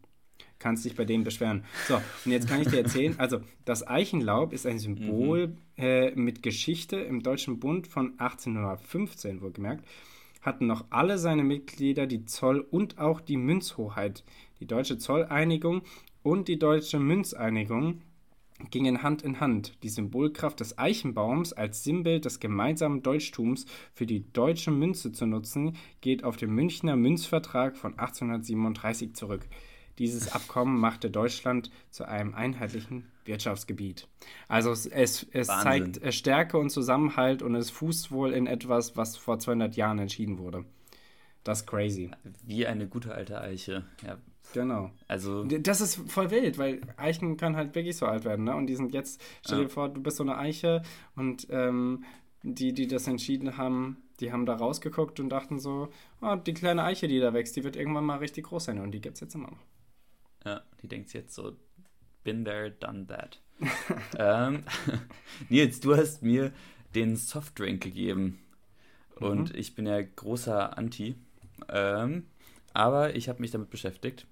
kannst 0.64 0.86
dich 0.86 0.96
bei 0.96 1.04
dem 1.04 1.26
beschweren. 1.26 1.66
So, 1.90 1.96
und 1.96 2.32
jetzt 2.32 2.48
kann 2.48 2.62
ich 2.62 2.70
dir 2.70 2.78
erzählen, 2.78 3.16
also 3.20 3.42
das 3.66 3.86
Eichenlaub 3.86 4.54
ist 4.54 4.66
ein 4.66 4.80
Symbol 4.80 5.58
äh, 5.78 6.12
mit 6.16 6.42
Geschichte 6.42 6.96
im 6.96 7.22
Deutschen 7.22 7.60
Bund 7.60 7.86
von 7.86 8.18
1815, 8.18 9.42
wohlgemerkt, 9.42 9.86
hatten 10.44 10.68
noch 10.68 10.86
alle 10.92 11.18
seine 11.18 11.44
Mitglieder 11.44 12.06
die 12.06 12.26
Zoll- 12.26 12.68
und 12.70 13.00
auch 13.00 13.20
die 13.22 13.38
Münzhoheit. 13.38 14.24
Die 14.60 14.68
deutsche 14.68 14.98
Zolleinigung 14.98 15.82
und 16.22 16.48
die 16.48 16.60
deutsche 16.60 17.00
Münzeinigung 17.00 18.02
gingen 18.70 19.04
Hand 19.04 19.24
in 19.24 19.40
Hand. 19.40 19.84
Die 19.84 19.90
Symbolkraft 19.90 20.60
des 20.60 20.78
Eichenbaums 20.78 21.54
als 21.54 21.84
Sinnbild 21.84 22.26
des 22.26 22.40
gemeinsamen 22.40 23.02
Deutschtums 23.02 23.66
für 23.94 24.06
die 24.06 24.32
deutsche 24.32 24.72
Münze 24.72 25.12
zu 25.12 25.26
nutzen, 25.26 25.76
geht 26.02 26.24
auf 26.24 26.38
den 26.38 26.52
Münchner 26.52 26.96
Münzvertrag 26.96 27.76
von 27.76 27.98
1837 27.98 29.16
zurück. 29.16 29.48
Dieses 30.00 30.32
Abkommen 30.32 30.80
machte 30.80 31.12
Deutschland 31.12 31.72
zu 31.90 32.08
einem 32.08 32.34
einheitlichen 32.34 33.12
Wirtschaftsgebiet. 33.26 34.08
Also 34.48 34.72
es, 34.72 34.86
es, 34.86 35.26
es 35.32 35.48
zeigt 35.48 36.02
äh, 36.02 36.12
Stärke 36.12 36.58
und 36.58 36.70
Zusammenhalt 36.70 37.42
und 37.42 37.56
es 37.56 37.70
fußt 37.70 38.12
wohl 38.12 38.34
in 38.34 38.48
etwas, 38.48 38.96
was 38.98 39.18
vor 39.18 39.40
200 39.40 39.76
Jahren 39.76 40.00
entschieden 40.00 40.38
wurde. 40.40 40.66
Das 41.44 41.62
ist 41.62 41.68
crazy. 41.68 42.10
Wie 42.46 42.66
eine 42.68 42.88
gute 42.88 43.14
alte 43.14 43.40
Eiche. 43.42 43.86
Ja, 44.06 44.18
Genau. 44.54 44.92
also 45.08 45.44
Das 45.46 45.82
ist 45.82 45.96
voll 46.12 46.30
wild, 46.30 46.58
weil 46.58 46.82
Eichen 46.98 47.38
können 47.38 47.56
halt 47.56 47.74
wirklich 47.76 47.96
so 47.98 48.06
alt 48.06 48.24
werden, 48.26 48.44
ne? 48.46 48.56
Und 48.56 48.68
die 48.68 48.76
sind 48.76 48.94
jetzt, 48.94 49.22
stell 49.44 49.58
dir 49.60 49.64
Ja. 49.64 49.70
vor, 49.70 49.90
du 49.90 50.02
bist 50.04 50.18
so 50.18 50.24
eine 50.24 50.38
Eiche 50.38 50.84
und 51.16 51.48
ähm, 51.50 52.04
die, 52.44 52.74
die 52.74 52.88
das 52.88 53.08
entschieden 53.08 53.58
haben, 53.58 54.04
die 54.20 54.32
haben 54.32 54.46
da 54.46 54.56
rausgeguckt 54.56 55.20
und 55.22 55.30
dachten 55.30 55.60
so, 55.60 55.90
oh, 56.22 56.36
die 56.36 56.54
kleine 56.54 56.84
Eiche, 56.84 57.08
die 57.08 57.20
da 57.20 57.34
wächst, 57.34 57.56
die 57.56 57.64
wird 57.64 57.76
irgendwann 57.78 58.06
mal 58.06 58.18
richtig 58.20 58.46
groß 58.46 58.66
sein 58.66 58.80
und 58.80 58.92
die 58.92 59.02
gibt 59.02 59.16
es 59.16 59.22
jetzt 59.22 59.34
immer 59.36 59.50
noch. 59.50 59.60
Ja, 60.46 60.62
die 60.82 60.88
denkt 60.90 61.14
jetzt 61.14 61.34
so, 61.34 61.54
been 62.24 62.46
there, 62.46 62.72
done 62.72 63.08
that. 63.08 63.40
ähm, 64.18 64.64
Nils, 65.50 65.80
du 65.80 65.96
hast 65.96 66.24
mir 66.24 66.52
den 66.96 67.16
Softdrink 67.16 67.82
gegeben. 67.82 68.40
Und 69.16 69.56
ich 69.56 69.76
bin 69.76 69.86
ja 69.86 70.02
großer 70.02 70.78
Anti. 70.78 71.16
Ähm, 71.70 72.26
aber 72.74 73.16
ich 73.16 73.30
habe 73.30 73.42
mich 73.42 73.52
damit 73.52 73.70
beschäftigt. 73.70 74.28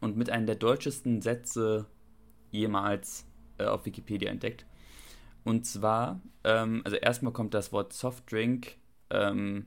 Und 0.00 0.16
mit 0.16 0.30
einem 0.30 0.46
der 0.46 0.56
deutschesten 0.56 1.22
Sätze 1.22 1.86
jemals 2.50 3.26
äh, 3.58 3.64
auf 3.64 3.86
Wikipedia 3.86 4.30
entdeckt. 4.30 4.66
Und 5.44 5.66
zwar, 5.66 6.20
ähm, 6.44 6.82
also 6.84 6.96
erstmal 6.96 7.32
kommt 7.32 7.54
das 7.54 7.72
Wort 7.72 7.92
Softdrink 7.92 8.76
ähm, 9.10 9.66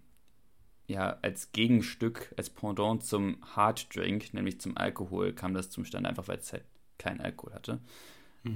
ja, 0.87 1.17
als 1.21 1.51
Gegenstück, 1.51 2.33
als 2.37 2.49
Pendant 2.49 3.03
zum 3.03 3.37
Harddrink, 3.55 4.33
nämlich 4.33 4.61
zum 4.61 4.77
Alkohol, 4.77 5.33
kam 5.33 5.53
das 5.53 5.69
zum 5.69 5.85
Stand, 5.85 6.05
einfach 6.05 6.27
weil 6.27 6.37
es 6.37 6.53
halt 6.53 6.63
keinen 6.97 7.21
Alkohol 7.21 7.53
hatte. 7.53 7.79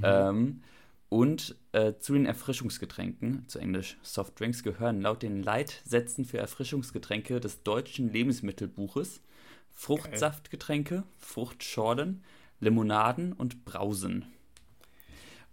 Ähm, 0.03 0.61
und 1.09 1.55
äh, 1.71 1.93
zu 1.99 2.13
den 2.13 2.27
Erfrischungsgetränken, 2.27 3.47
zu 3.47 3.57
Englisch 3.57 3.97
Softdrinks, 4.03 4.61
gehören 4.61 5.01
laut 5.01 5.23
den 5.23 5.41
Leitsätzen 5.41 6.25
für 6.25 6.37
Erfrischungsgetränke 6.37 7.39
des 7.39 7.63
deutschen 7.63 8.13
Lebensmittelbuches 8.13 9.21
Fruchtsaftgetränke, 9.71 11.03
Fruchtschorlen, 11.17 12.23
Limonaden 12.59 13.33
und 13.33 13.63
Brausen. 13.63 14.25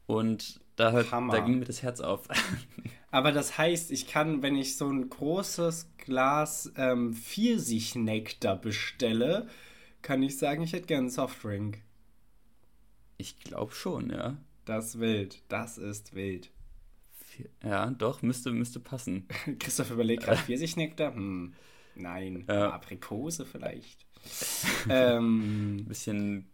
Und 0.06 0.60
da, 0.74 0.90
da 0.90 1.40
ging 1.40 1.60
mir 1.60 1.64
das 1.64 1.82
Herz 1.82 2.00
auf. 2.00 2.28
Aber 3.10 3.32
das 3.32 3.56
heißt, 3.56 3.90
ich 3.92 4.08
kann, 4.08 4.42
wenn 4.42 4.56
ich 4.56 4.76
so 4.76 4.88
ein 4.88 5.08
großes 5.08 5.92
Glas 5.96 6.72
ähm, 6.76 7.14
Pfirsichnektar 7.14 8.56
bestelle, 8.56 9.48
kann 10.02 10.22
ich 10.22 10.36
sagen, 10.38 10.62
ich 10.62 10.72
hätte 10.72 10.86
gerne 10.86 11.04
einen 11.04 11.10
Softdrink. 11.10 11.80
Ich 13.18 13.38
glaube 13.38 13.72
schon, 13.72 14.10
ja. 14.10 14.36
Das 14.64 14.86
ist 14.86 15.00
wild. 15.00 15.42
Das 15.48 15.78
ist 15.78 16.14
wild. 16.14 16.50
Ja, 17.62 17.90
doch, 17.90 18.22
müsste, 18.22 18.50
müsste 18.50 18.80
passen. 18.80 19.26
Christoph 19.58 19.90
überlegt 19.90 20.24
gerade 20.24 20.38
Pfirsichnektar? 20.38 21.14
Hm, 21.14 21.54
nein. 21.94 22.44
Ja. 22.48 22.70
Aprikose 22.70 23.44
vielleicht. 23.44 24.06
ähm, 24.88 25.76
Ein 25.76 25.84
bisschen 25.84 26.46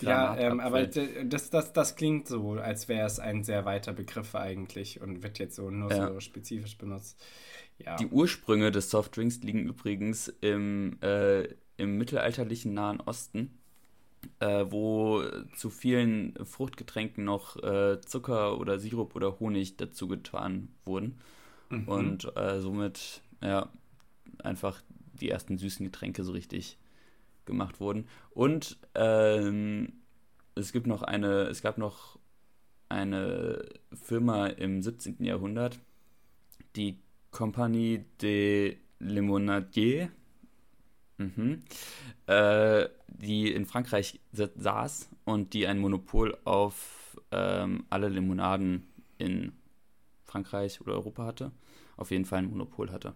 Ja, 0.00 0.36
ähm, 0.36 0.60
aber 0.60 0.86
das, 0.86 1.50
das, 1.50 1.72
das 1.72 1.96
klingt 1.96 2.28
so, 2.28 2.52
als 2.52 2.88
wäre 2.88 3.06
es 3.06 3.18
ein 3.18 3.44
sehr 3.44 3.64
weiter 3.64 3.92
Begriff 3.92 4.34
eigentlich 4.34 5.00
und 5.00 5.22
wird 5.22 5.38
jetzt 5.38 5.56
so 5.56 5.70
nur 5.70 5.90
ja. 5.90 6.08
so 6.08 6.20
spezifisch 6.20 6.78
benutzt. 6.78 7.20
Ja. 7.78 7.96
Die 7.96 8.06
Ursprünge 8.06 8.70
des 8.70 8.90
Softdrinks 8.90 9.40
liegen 9.42 9.68
übrigens 9.68 10.28
im, 10.40 10.98
äh, 11.02 11.48
im 11.76 11.96
mittelalterlichen 11.98 12.74
Nahen 12.74 13.00
Osten, 13.00 13.57
äh, 14.40 14.64
wo 14.68 15.22
zu 15.56 15.70
vielen 15.70 16.34
Fruchtgetränken 16.44 17.24
noch 17.24 17.56
äh, 17.62 18.00
Zucker 18.00 18.58
oder 18.58 18.78
Sirup 18.78 19.16
oder 19.16 19.40
Honig 19.40 19.76
dazu 19.76 20.08
getan 20.08 20.68
wurden. 20.84 21.18
Mhm. 21.70 21.88
Und 21.88 22.36
äh, 22.36 22.60
somit, 22.60 23.22
ja, 23.42 23.68
einfach 24.42 24.82
die 25.20 25.30
ersten 25.30 25.58
süßen 25.58 25.84
Getränke 25.84 26.24
so 26.24 26.32
richtig 26.32 26.78
gemacht 27.44 27.80
wurden. 27.80 28.06
Und 28.30 28.78
ähm, 28.94 29.92
es 30.54 30.72
gibt 30.72 30.86
noch 30.86 31.02
eine, 31.02 31.42
es 31.44 31.62
gab 31.62 31.78
noch 31.78 32.18
eine 32.88 33.64
Firma 33.92 34.46
im 34.46 34.82
17. 34.82 35.24
Jahrhundert, 35.24 35.78
die 36.76 36.98
Compagnie 37.30 38.04
de 38.20 38.76
Limonadier, 38.98 40.10
mhm. 41.18 41.62
äh, 42.26 42.88
die 43.08 43.52
in 43.52 43.66
Frankreich 43.66 44.20
saß 44.32 45.10
und 45.24 45.52
die 45.52 45.66
ein 45.66 45.78
Monopol 45.78 46.38
auf 46.44 47.20
ähm, 47.30 47.84
alle 47.90 48.08
Limonaden 48.08 48.86
in 49.18 49.52
Frankreich 50.24 50.80
oder 50.80 50.94
Europa 50.94 51.24
hatte. 51.24 51.52
Auf 51.96 52.10
jeden 52.10 52.24
Fall 52.24 52.40
ein 52.40 52.50
Monopol 52.50 52.92
hatte. 52.92 53.14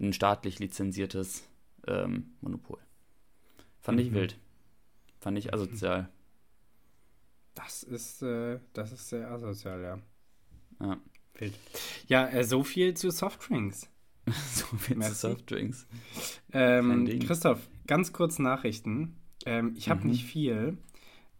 Ein 0.00 0.12
staatlich 0.12 0.58
lizenziertes 0.58 1.48
ähm, 1.86 2.34
Monopol. 2.40 2.78
Fand 3.80 3.98
mhm. 3.98 4.04
ich 4.04 4.12
wild. 4.12 4.38
Fand 5.20 5.38
ich 5.38 5.52
asozial. 5.52 6.08
Das 7.54 7.82
ist, 7.82 8.22
äh, 8.22 8.60
das 8.72 8.92
ist 8.92 9.08
sehr 9.08 9.30
asozial, 9.30 9.82
ja. 9.82 9.98
Ja. 10.80 11.00
Wild. 11.34 11.54
Ja, 12.06 12.28
äh, 12.28 12.44
so 12.44 12.62
viel 12.62 12.94
zu 12.94 13.10
Softdrinks. 13.10 13.88
so 14.52 14.76
viel 14.76 14.98
zu 15.00 15.14
Softdrinks. 15.14 15.86
Ähm, 16.52 17.06
Christoph, 17.20 17.68
ganz 17.86 18.12
kurz 18.12 18.38
Nachrichten. 18.38 19.16
Ähm, 19.46 19.74
ich 19.76 19.88
habe 19.88 20.02
mhm. 20.02 20.10
nicht 20.10 20.24
viel. 20.24 20.78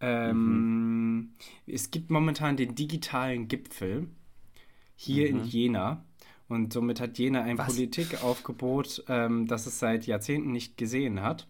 Ähm, 0.01 1.17
mhm. 1.17 1.33
Es 1.67 1.91
gibt 1.91 2.11
momentan 2.11 2.57
den 2.57 2.75
digitalen 2.75 3.49
Gipfel 3.49 4.09
hier 4.95 5.33
mhm. 5.33 5.41
in 5.41 5.45
Jena. 5.45 6.05
Und 6.49 6.73
somit 6.73 7.01
hat 7.01 7.19
Jena 7.19 7.43
ein 7.43 7.59
Was? 7.59 7.67
Politikaufgebot, 7.67 9.05
ähm, 9.09 9.47
das 9.47 9.67
es 9.67 9.79
seit 9.79 10.07
Jahrzehnten 10.07 10.51
nicht 10.51 10.79
gesehen 10.79 11.21
hat. 11.21 11.47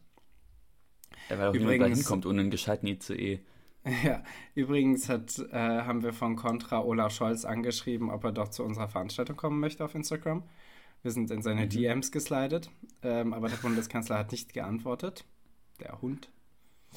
Ja, 1.30 1.38
weil 1.38 1.48
auch 1.48 1.54
Übrigens, 1.54 1.72
niemand 1.72 1.92
da 1.92 1.96
hinkommt 1.96 2.26
ohne 2.26 2.40
einen 2.40 2.50
gescheiten 2.50 2.86
ICE. 2.86 3.40
Ja, 4.04 4.22
übrigens 4.54 5.08
hat, 5.08 5.38
äh, 5.50 5.56
haben 5.56 6.02
wir 6.02 6.12
von 6.12 6.36
Contra 6.36 6.82
Olaf 6.82 7.14
Scholz 7.14 7.46
angeschrieben, 7.46 8.10
ob 8.10 8.22
er 8.24 8.32
doch 8.32 8.48
zu 8.48 8.62
unserer 8.62 8.88
Veranstaltung 8.88 9.36
kommen 9.36 9.60
möchte 9.60 9.82
auf 9.84 9.94
Instagram. 9.94 10.42
Wir 11.02 11.12
sind 11.12 11.30
in 11.30 11.42
seine 11.42 11.64
mhm. 11.64 11.70
DMs 11.70 12.12
geslidet, 12.12 12.70
ähm, 13.02 13.32
aber 13.32 13.48
der 13.48 13.56
Bundeskanzler 13.56 14.18
hat 14.18 14.32
nicht 14.32 14.52
geantwortet. 14.52 15.24
Der 15.80 16.00
Hund. 16.02 16.30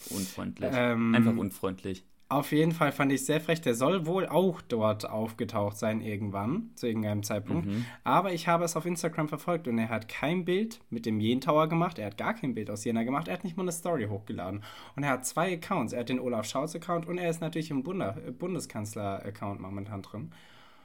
Unfreundlich. 0.10 0.72
Ähm, 0.74 1.14
Einfach 1.14 1.36
unfreundlich. 1.36 2.06
Auf 2.32 2.54
jeden 2.54 2.72
Fall 2.72 2.94
fand 2.94 3.12
ich 3.12 3.26
sehr 3.26 3.42
frech. 3.42 3.60
Der 3.60 3.76
soll 3.76 4.06
wohl 4.06 4.26
auch 4.26 4.62
dort 4.62 5.06
aufgetaucht 5.06 5.76
sein 5.76 6.00
irgendwann, 6.00 6.70
zu 6.76 6.88
irgendeinem 6.88 7.24
Zeitpunkt. 7.24 7.66
Mhm. 7.66 7.86
Aber 8.06 8.32
ich 8.32 8.48
habe 8.48 8.64
es 8.64 8.78
auf 8.78 8.86
Instagram 8.86 9.28
verfolgt 9.28 9.68
und 9.68 9.78
er 9.78 9.90
hat 9.90 10.08
kein 10.08 10.46
Bild 10.46 10.80
mit 10.90 11.06
dem 11.06 11.20
Jen 11.20 11.42
Tower 11.42 11.68
gemacht. 11.68 12.00
Er 12.00 12.06
hat 12.06 12.18
gar 12.18 12.34
kein 12.34 12.54
Bild 12.54 12.70
aus 12.70 12.86
Jena 12.86 13.04
gemacht. 13.04 13.28
Er 13.28 13.34
hat 13.34 13.44
nicht 13.44 13.58
mal 13.58 13.64
eine 13.64 13.74
Story 13.74 14.06
hochgeladen. 14.06 14.64
Und 14.96 15.04
er 15.04 15.10
hat 15.10 15.26
zwei 15.26 15.52
Accounts. 15.56 15.92
Er 15.92 16.00
hat 16.00 16.10
den 16.10 16.22
Olaf 16.22 16.46
Scholz-Account 16.46 17.06
und 17.06 17.18
er 17.18 17.30
ist 17.30 17.42
natürlich 17.42 17.70
im 17.70 17.84
Bundeskanzler-Account 17.84 19.60
momentan 19.60 20.02
drin. 20.02 20.32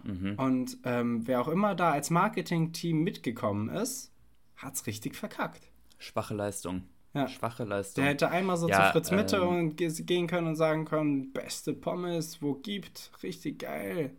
Mhm. 0.07 0.35
Und 0.37 0.79
ähm, 0.85 1.27
wer 1.27 1.41
auch 1.41 1.49
immer 1.49 1.75
da 1.75 1.91
als 1.91 2.11
Marketing-Team 2.11 3.03
mitgekommen 3.03 3.69
ist, 3.69 4.13
hat 4.57 4.75
es 4.75 4.87
richtig 4.87 5.15
verkackt. 5.15 5.71
Schwache 5.99 6.35
Leistung. 6.35 6.83
Ja. 7.15 7.29
Schwache 7.29 7.65
Leistung. 7.65 8.03
Der 8.03 8.13
hätte 8.13 8.31
einmal 8.31 8.57
so 8.57 8.69
ja, 8.69 8.87
zu 8.87 8.93
Fritz 8.93 9.11
Mitte 9.11 9.37
ähm, 9.37 9.49
und 9.49 9.77
gehen 9.77 10.27
können 10.27 10.49
und 10.49 10.57
sagen 10.57 10.85
können, 10.85 11.33
beste 11.33 11.73
Pommes, 11.73 12.43
wo 12.43 12.55
gibt, 12.55 13.11
richtig 13.23 13.61
geil. 13.61 14.11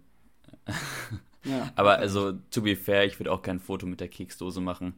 ja. 1.43 1.71
Aber 1.75 1.97
also, 1.97 2.33
to 2.49 2.61
be 2.61 2.75
fair, 2.75 3.05
ich 3.05 3.19
würde 3.19 3.31
auch 3.31 3.41
kein 3.41 3.59
Foto 3.59 3.85
mit 3.85 3.99
der 4.01 4.07
Keksdose 4.07 4.61
machen. 4.61 4.95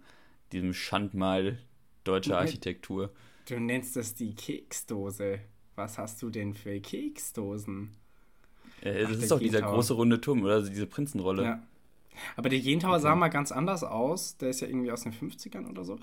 Diesem 0.53 0.74
Schandmal 0.74 1.60
deutscher 2.05 2.38
Architektur. 2.38 3.12
Du 3.48 3.60
nennst 3.60 3.96
das 3.96 4.15
die 4.15 4.34
Keksdose. 4.34 5.39
Was 5.75 5.98
hast 5.98 6.22
du 6.22 6.29
denn 6.29 6.53
für 6.53 6.79
Keksdosen? 6.79 7.96
Äh, 8.81 9.01
das 9.01 9.12
Ach, 9.17 9.21
ist 9.21 9.31
doch 9.31 9.39
dieser 9.39 9.62
große 9.62 9.93
runde 9.93 10.21
Turm, 10.21 10.43
oder? 10.43 10.55
Also 10.55 10.69
diese 10.69 10.88
Prinzenrolle. 10.88 11.43
Ja. 11.43 11.63
Aber 12.36 12.50
der 12.50 12.59
Jentower 12.59 12.93
okay. 12.93 13.01
sah 13.01 13.15
mal 13.15 13.29
ganz 13.29 13.51
anders 13.51 13.83
aus. 13.83 14.38
Der 14.38 14.50
ist 14.50 14.62
ja 14.62 14.67
irgendwie 14.67 14.91
aus 14.91 15.03
den 15.03 15.13
50ern 15.13 15.69
oder 15.69 15.83
so. 15.83 15.98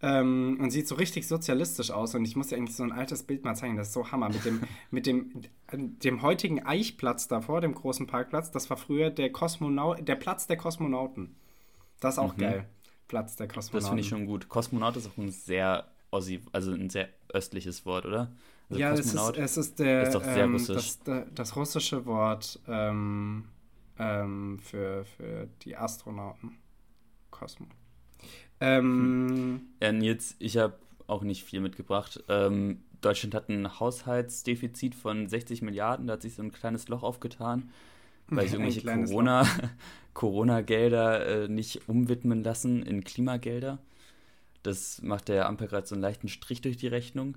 Ähm, 0.00 0.58
und 0.60 0.70
sieht 0.70 0.86
so 0.86 0.94
richtig 0.94 1.26
sozialistisch 1.26 1.90
aus. 1.90 2.14
Und 2.14 2.24
ich 2.24 2.36
muss 2.36 2.48
dir 2.48 2.56
eigentlich 2.56 2.76
so 2.76 2.84
ein 2.84 2.92
altes 2.92 3.24
Bild 3.24 3.44
mal 3.44 3.54
zeigen. 3.54 3.76
Das 3.76 3.88
ist 3.88 3.94
so 3.94 4.10
Hammer. 4.10 4.28
Mit 4.28 4.44
dem, 4.44 4.62
mit 4.90 5.06
dem, 5.06 5.32
dem 5.72 6.22
heutigen 6.22 6.64
Eichplatz 6.64 7.28
davor, 7.28 7.60
dem 7.60 7.74
großen 7.74 8.06
Parkplatz, 8.06 8.50
das 8.50 8.70
war 8.70 8.76
früher 8.76 9.10
der, 9.10 9.32
Kosmonau 9.32 9.94
der 9.94 10.16
Platz 10.16 10.46
der 10.46 10.56
Kosmonauten. 10.56 11.34
Das 12.00 12.14
ist 12.14 12.18
auch 12.18 12.36
mhm. 12.36 12.40
geil. 12.40 12.68
Platz 13.08 13.36
der 13.36 13.48
Kosmonauten. 13.48 13.80
Das 13.80 13.88
finde 13.88 14.02
ich 14.02 14.08
schon 14.08 14.26
gut. 14.26 14.48
Kosmonaut 14.48 14.96
ist 14.96 15.08
auch 15.08 15.18
ein 15.18 15.30
sehr 15.30 15.88
Ossi, 16.10 16.40
also 16.52 16.72
ein 16.72 16.90
sehr 16.90 17.08
östliches 17.32 17.84
Wort, 17.84 18.06
oder? 18.06 18.32
Also 18.70 18.80
ja, 18.80 18.92
es 18.92 19.14
ist, 19.14 19.36
es 19.36 19.56
ist 19.56 19.78
der 19.78 20.02
ist 20.02 20.18
ähm, 20.26 20.52
russisch. 20.52 20.98
Das, 21.04 21.26
das, 21.34 21.56
russische 21.56 22.04
Wort 22.04 22.60
ähm, 22.68 23.44
ähm, 23.98 24.58
für, 24.58 25.04
für 25.04 25.48
die 25.62 25.76
Astronauten. 25.76 26.58
Kosmonaut. 27.30 27.74
Ähm, 28.60 29.68
ja, 29.80 29.92
Nils, 29.92 30.36
ich 30.38 30.56
habe 30.58 30.74
auch 31.06 31.22
nicht 31.22 31.44
viel 31.44 31.60
mitgebracht. 31.60 32.22
Ähm, 32.28 32.82
Deutschland 33.00 33.34
hat 33.34 33.48
ein 33.48 33.78
Haushaltsdefizit 33.78 34.94
von 34.94 35.28
60 35.28 35.62
Milliarden, 35.62 36.06
da 36.06 36.14
hat 36.14 36.22
sich 36.22 36.34
so 36.34 36.42
ein 36.42 36.52
kleines 36.52 36.88
Loch 36.88 37.02
aufgetan, 37.02 37.70
weil 38.26 38.48
sich 38.48 38.54
irgendwelche 38.58 38.82
Corona, 38.82 39.46
Corona-Gelder 40.14 41.44
äh, 41.44 41.48
nicht 41.48 41.88
umwidmen 41.88 42.42
lassen 42.42 42.82
in 42.82 43.04
Klimagelder. 43.04 43.78
Das 44.62 45.00
macht 45.02 45.28
der 45.28 45.46
Ampel 45.46 45.68
gerade 45.68 45.86
so 45.86 45.94
einen 45.94 46.02
leichten 46.02 46.28
Strich 46.28 46.60
durch 46.60 46.76
die 46.76 46.88
Rechnung. 46.88 47.36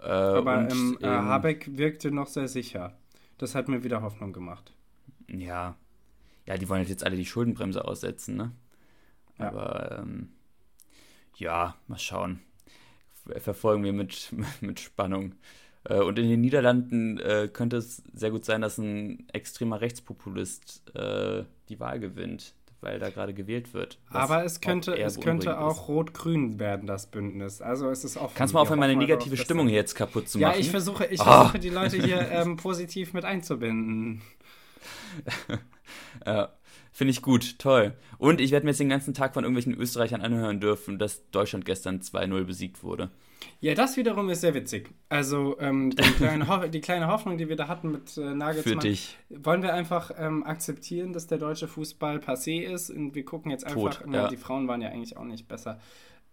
Äh, 0.00 0.06
Aber 0.06 0.58
und, 0.58 0.72
ähm, 0.72 0.98
äh, 1.00 1.06
Habeck 1.06 1.76
wirkte 1.76 2.10
noch 2.10 2.26
sehr 2.26 2.48
sicher. 2.48 2.96
Das 3.38 3.54
hat 3.54 3.68
mir 3.68 3.84
wieder 3.84 4.02
Hoffnung 4.02 4.32
gemacht. 4.32 4.72
Ja. 5.28 5.76
Ja, 6.46 6.56
die 6.56 6.68
wollen 6.68 6.86
jetzt 6.86 7.04
alle 7.04 7.16
die 7.16 7.26
Schuldenbremse 7.26 7.84
aussetzen, 7.84 8.36
ne? 8.36 8.52
Ja. 9.38 9.48
Aber 9.48 9.98
ähm, 9.98 10.30
ja, 11.36 11.76
mal 11.86 11.98
schauen. 11.98 12.40
Verfolgen 13.38 13.84
wir 13.84 13.92
mit, 13.92 14.32
mit 14.60 14.80
Spannung. 14.80 15.34
Äh, 15.84 16.00
und 16.00 16.18
in 16.18 16.28
den 16.28 16.40
Niederlanden 16.40 17.18
äh, 17.18 17.48
könnte 17.52 17.76
es 17.76 18.02
sehr 18.12 18.30
gut 18.30 18.44
sein, 18.44 18.60
dass 18.60 18.78
ein 18.78 19.28
extremer 19.32 19.80
Rechtspopulist 19.80 20.94
äh, 20.94 21.44
die 21.68 21.80
Wahl 21.80 22.00
gewinnt, 22.00 22.54
weil 22.80 22.98
da 22.98 23.10
gerade 23.10 23.34
gewählt 23.34 23.74
wird. 23.74 23.98
Aber 24.10 24.44
es 24.44 24.60
könnte, 24.60 24.96
es 24.96 25.20
könnte 25.20 25.58
auch 25.58 25.88
rot-grün 25.88 26.58
werden, 26.58 26.86
das 26.86 27.06
Bündnis. 27.06 27.60
Also 27.60 27.90
es 27.90 28.04
ist 28.04 28.16
offen. 28.16 28.34
Kannst 28.36 28.52
du 28.52 28.56
mal 28.56 28.62
aufhören, 28.62 28.78
meine 28.78 28.96
negative 28.96 29.36
Stimmung 29.36 29.68
hier 29.68 29.76
jetzt 29.76 29.94
kaputt 29.94 30.28
zu 30.28 30.38
machen? 30.38 30.52
Ja, 30.52 30.58
ich 30.58 30.70
versuche, 30.70 31.06
ich 31.06 31.20
oh. 31.20 31.24
versuche 31.24 31.58
die 31.58 31.70
Leute 31.70 31.96
hier 31.96 32.30
ähm, 32.30 32.56
positiv 32.56 33.12
mit 33.12 33.24
einzubinden. 33.24 34.22
ja. 36.24 36.50
Finde 36.98 37.12
ich 37.12 37.22
gut, 37.22 37.60
toll. 37.60 37.92
Und 38.18 38.40
ich 38.40 38.50
werde 38.50 38.66
mir 38.66 38.72
jetzt 38.72 38.80
den 38.80 38.88
ganzen 38.88 39.14
Tag 39.14 39.32
von 39.32 39.44
irgendwelchen 39.44 39.72
Österreichern 39.72 40.20
anhören 40.20 40.58
dürfen, 40.58 40.98
dass 40.98 41.30
Deutschland 41.30 41.64
gestern 41.64 42.00
2-0 42.00 42.42
besiegt 42.42 42.82
wurde. 42.82 43.08
Ja, 43.60 43.76
das 43.76 43.96
wiederum 43.96 44.28
ist 44.30 44.40
sehr 44.40 44.52
witzig. 44.52 44.90
Also 45.08 45.56
ähm, 45.60 45.90
die, 45.96 46.02
kleine 46.02 46.68
die, 46.70 46.80
kleine 46.80 47.06
Hoffnung, 47.06 47.38
die 47.38 47.48
wir 47.48 47.54
da 47.54 47.68
hatten 47.68 47.92
mit 47.92 48.16
äh, 48.16 48.34
Nagelsmann, 48.34 48.80
Für 48.80 48.88
dich. 48.88 49.16
wollen 49.28 49.62
wir 49.62 49.74
einfach 49.74 50.10
ähm, 50.18 50.42
akzeptieren, 50.42 51.12
dass 51.12 51.28
der 51.28 51.38
deutsche 51.38 51.68
Fußball 51.68 52.18
passé 52.18 52.62
ist 52.62 52.90
und 52.90 53.14
wir 53.14 53.24
gucken 53.24 53.52
jetzt 53.52 53.64
einfach, 53.64 54.02
Tot, 54.02 54.12
ja. 54.12 54.26
die 54.26 54.36
Frauen 54.36 54.66
waren 54.66 54.82
ja 54.82 54.88
eigentlich 54.88 55.16
auch 55.16 55.24
nicht 55.24 55.46
besser. 55.46 55.78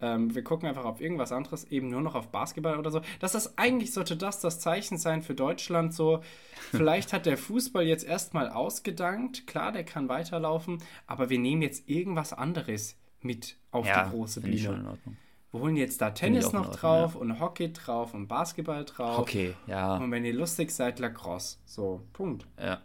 Ähm, 0.02 0.36
wir 0.36 0.44
gucken 0.44 0.68
einfach 0.68 0.86
auf 0.86 1.00
irgendwas 1.00 1.32
anderes, 1.32 1.66
eben 1.66 1.90
nur 1.90 2.02
noch 2.02 2.16
auf 2.16 2.28
Basketball 2.28 2.78
oder 2.78 2.92
so. 2.92 3.02
Das 3.20 3.34
ist 3.34 3.58
eigentlich 3.58 3.94
sollte 3.94 4.18
das 4.18 4.42
das 4.42 4.60
Zeichen 4.60 4.98
sein 4.98 5.22
für 5.22 5.36
Deutschland. 5.36 5.94
So, 5.94 6.22
vielleicht 6.72 7.14
hat 7.14 7.26
der 7.26 7.38
Fußball 7.38 7.86
jetzt 7.86 8.06
erstmal 8.06 8.50
ausgedankt. 8.50 9.48
Klar, 9.48 9.72
der 9.72 9.86
kann 9.86 10.10
weiterlaufen, 10.10 10.80
aber 11.08 11.30
wir 11.30 11.40
nehmen 11.40 11.62
jetzt 11.62 11.88
irgendwas 11.88 12.34
anderes 12.34 12.98
mit 13.22 13.58
auf 13.72 13.86
ja, 13.86 14.04
die 14.04 14.12
große 14.12 14.42
Bühne. 14.42 14.98
Wir 15.52 15.62
holen 15.62 15.78
jetzt 15.78 16.02
da 16.02 16.12
Tennis 16.12 16.52
noch 16.52 16.66
Ordnung, 16.66 16.76
drauf 16.76 17.14
ja. 17.14 17.22
und 17.22 17.40
Hockey 17.40 17.72
drauf 17.72 18.14
und 18.14 18.28
Basketball 18.28 18.84
drauf. 18.84 19.20
Hockey, 19.20 19.54
ja. 19.68 19.96
Und 19.96 20.12
wenn 20.12 20.26
ihr 20.26 20.34
lustig 20.34 20.70
seid, 20.72 21.00
Lacrosse. 21.00 21.58
So, 21.66 22.02
Punkt. 22.12 22.46
Ja. 22.60 22.82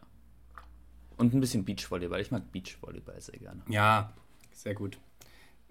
Und 1.17 1.35
ein 1.35 1.41
bisschen 1.41 1.65
Beachvolleyball. 1.65 2.21
Ich 2.21 2.31
mag 2.31 2.53
Beachvolleyball 2.53 3.21
sehr 3.21 3.41
gerne. 3.41 3.63
Ja, 3.69 4.13
sehr 4.53 4.75
gut. 4.75 5.01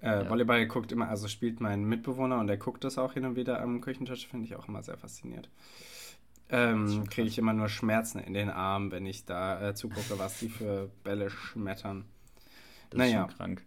Äh, 0.01 0.23
ja. 0.23 0.29
Volleyball 0.29 0.65
guckt 0.67 0.91
immer, 0.91 1.09
also 1.09 1.27
spielt 1.27 1.59
mein 1.59 1.83
Mitbewohner 1.83 2.39
und 2.39 2.47
der 2.47 2.57
guckt 2.57 2.83
das 2.83 2.97
auch 2.97 3.13
hin 3.13 3.25
und 3.25 3.35
wieder 3.35 3.61
am 3.61 3.81
Küchentisch, 3.81 4.27
finde 4.27 4.45
ich 4.45 4.55
auch 4.55 4.67
immer 4.67 4.81
sehr 4.81 4.97
faszinierend. 4.97 5.49
ähm, 6.49 7.07
kriege 7.09 7.27
ich 7.27 7.37
immer 7.37 7.53
nur 7.53 7.69
Schmerzen 7.69 8.19
in 8.19 8.33
den 8.33 8.49
Armen, 8.49 8.91
wenn 8.91 9.05
ich 9.05 9.25
da 9.25 9.69
äh, 9.69 9.75
zugucke, 9.75 10.17
was 10.17 10.39
die 10.39 10.49
für 10.49 10.89
Bälle 11.03 11.29
schmettern. 11.29 12.05
Das 12.89 12.97
naja. 12.97 13.25
ist 13.25 13.31
schon 13.31 13.37
krank. 13.37 13.65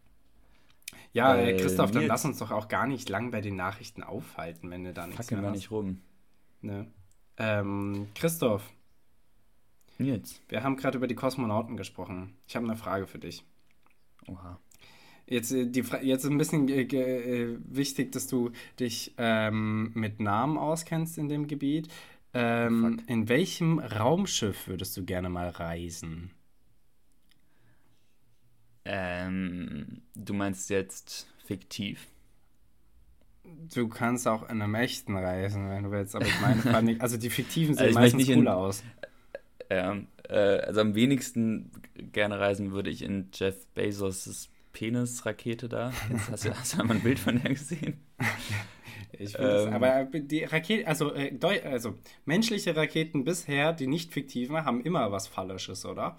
Ja, 1.12 1.36
äh, 1.36 1.46
Weil 1.46 1.56
Christoph, 1.58 1.90
dann 1.90 2.06
lass 2.06 2.24
uns 2.24 2.38
doch 2.38 2.50
auch 2.50 2.68
gar 2.68 2.86
nicht 2.86 3.08
lang 3.08 3.30
bei 3.30 3.40
den 3.40 3.54
Nachrichten 3.54 4.02
aufhalten, 4.02 4.70
wenn 4.70 4.84
du 4.84 4.92
da 4.92 5.06
nichts 5.06 5.30
mehr 5.30 5.42
wir 5.42 5.48
hast. 5.48 5.56
nicht 5.56 5.70
rum. 5.70 6.00
Ne? 6.62 6.90
Ähm, 7.36 8.08
Christoph, 8.14 8.72
Nils. 9.98 10.40
wir 10.48 10.62
haben 10.62 10.76
gerade 10.76 10.96
über 10.98 11.06
die 11.06 11.14
Kosmonauten 11.14 11.76
gesprochen. 11.76 12.36
Ich 12.46 12.56
habe 12.56 12.66
eine 12.66 12.76
Frage 12.76 13.06
für 13.06 13.18
dich. 13.18 13.44
Oha. 14.26 14.58
Jetzt, 15.32 15.50
äh, 15.52 15.66
die, 15.66 15.80
jetzt 16.02 16.24
ist 16.24 16.30
ein 16.30 16.38
bisschen 16.38 16.68
äh, 16.68 16.82
äh, 16.82 17.58
wichtig, 17.64 18.12
dass 18.12 18.26
du 18.26 18.50
dich 18.78 19.14
ähm, 19.16 19.90
mit 19.94 20.20
Namen 20.20 20.58
auskennst 20.58 21.16
in 21.18 21.28
dem 21.28 21.46
Gebiet. 21.46 21.88
Ähm, 22.34 23.00
in 23.06 23.28
welchem 23.28 23.78
Raumschiff 23.78 24.68
würdest 24.68 24.96
du 24.96 25.04
gerne 25.04 25.28
mal 25.28 25.48
reisen? 25.48 26.30
Ähm, 28.84 30.02
du 30.14 30.34
meinst 30.34 30.68
jetzt 30.70 31.28
fiktiv? 31.46 32.06
Du 33.74 33.88
kannst 33.88 34.26
auch 34.28 34.42
in 34.48 34.62
einem 34.62 34.74
echten 34.74 35.16
reisen, 35.16 35.68
wenn 35.68 35.84
du 35.84 35.90
willst, 35.90 36.14
aber 36.14 36.26
ich 36.26 36.40
meine 36.40 36.92
ich, 36.92 37.00
also 37.02 37.16
die 37.16 37.30
fiktiven 37.30 37.74
sehen 37.74 37.86
Also 37.86 37.98
meistens 37.98 38.20
nicht 38.20 38.28
in- 38.30 38.38
cooler 38.40 38.56
aus. 38.56 38.82
Ähm, 39.70 40.06
äh, 40.28 40.34
also 40.34 40.80
am 40.80 40.94
wenigsten 40.94 41.70
gerne 42.12 42.38
reisen 42.38 42.72
würde 42.72 42.90
ich 42.90 43.02
in 43.02 43.28
Jeff 43.32 43.66
Bezos' 43.74 44.48
Penis-Rakete 44.72 45.68
da. 45.68 45.92
Jetzt 46.10 46.30
hast, 46.30 46.44
du, 46.44 46.50
hast 46.58 46.74
du 46.74 46.80
einmal 46.80 46.96
ein 46.96 47.02
Bild 47.02 47.18
von 47.18 47.40
der 47.40 47.52
gesehen? 47.54 48.00
Ich 49.18 49.32
finde 49.32 49.48
das, 49.52 49.66
Ähm. 49.66 49.72
aber 49.74 50.04
die 50.04 50.42
Rakete, 50.44 50.86
also, 50.86 51.12
äh, 51.14 51.38
also 51.64 51.94
menschliche 52.24 52.74
Raketen 52.74 53.24
bisher, 53.24 53.72
die 53.74 53.86
nicht 53.86 54.12
fiktiven, 54.12 54.64
haben 54.64 54.80
immer 54.82 55.12
was 55.12 55.26
Phallisches, 55.28 55.84
oder? 55.84 56.16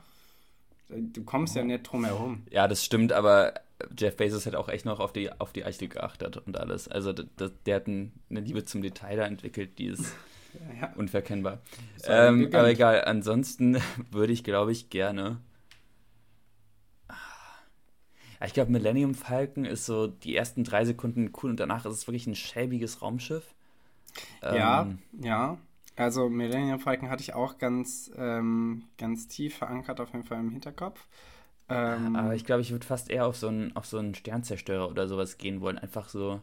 Du 0.89 1.23
kommst 1.23 1.55
Oh. 1.55 1.59
ja 1.59 1.65
nicht 1.65 1.83
drum 1.83 2.05
herum. 2.05 2.43
Ja, 2.51 2.67
das 2.67 2.85
stimmt, 2.85 3.11
aber 3.11 3.55
Jeff 3.97 4.15
Bezos 4.15 4.45
hat 4.45 4.55
auch 4.55 4.69
echt 4.69 4.85
noch 4.85 4.99
auf 4.99 5.11
die, 5.11 5.31
auf 5.31 5.51
die 5.51 5.65
Eichel 5.65 5.87
geachtet 5.87 6.37
und 6.37 6.55
alles. 6.57 6.87
Also 6.87 7.13
d- 7.13 7.25
d- 7.39 7.49
der 7.65 7.75
hat 7.77 7.87
ein, 7.87 8.11
eine 8.29 8.41
Liebe 8.41 8.63
zum 8.63 8.83
Detail 8.83 9.17
da 9.17 9.25
entwickelt, 9.25 9.79
die 9.79 9.87
ist 9.87 10.05
Ja. 10.79 10.93
unverkennbar. 10.95 11.61
Sei 11.97 12.27
ihm 12.29 12.43
Ähm, 12.43 12.49
aber 12.53 12.69
egal, 12.69 13.03
ansonsten 13.05 13.79
würde 14.11 14.33
ich, 14.33 14.43
glaube 14.43 14.71
ich, 14.71 14.91
gerne. 14.91 15.37
Ja, 18.39 18.45
ich 18.47 18.53
glaube, 18.53 18.71
Millennium 18.71 19.15
Falcon 19.15 19.65
ist 19.65 19.85
so 19.85 20.07
die 20.07 20.35
ersten 20.35 20.63
drei 20.63 20.85
Sekunden 20.85 21.31
cool 21.41 21.49
und 21.51 21.59
danach 21.59 21.85
ist 21.85 21.93
es 21.93 22.07
wirklich 22.07 22.27
ein 22.27 22.35
schäbiges 22.35 23.01
Raumschiff. 23.01 23.55
Ja, 24.49 24.87
Ähm, 24.87 24.99
ja. 25.13 25.57
Also 25.95 26.29
Millennium 26.29 26.79
Falcon 26.79 27.09
hatte 27.09 27.21
ich 27.21 27.33
auch 27.35 27.57
ganz, 27.59 28.11
ähm, 28.17 28.85
ganz 28.97 29.27
tief 29.27 29.57
verankert 29.57 29.99
auf 29.99 30.11
jeden 30.13 30.23
Fall 30.25 30.39
im 30.39 30.49
Hinterkopf. 30.51 31.07
Ähm, 31.69 32.13
Aber 32.13 32.35
ich 32.35 32.45
glaube, 32.45 32.61
ich 32.61 32.71
würde 32.71 32.85
fast 32.85 33.09
eher 33.09 33.25
auf 33.27 33.35
so 33.37 33.47
einen, 33.47 33.75
auf 33.75 33.85
so 33.85 33.97
einen 33.97 34.15
Sternzerstörer 34.15 34.89
oder 34.89 35.07
sowas 35.07 35.37
gehen 35.37 35.61
wollen. 35.61 35.77
Einfach 35.77 36.09
so. 36.09 36.41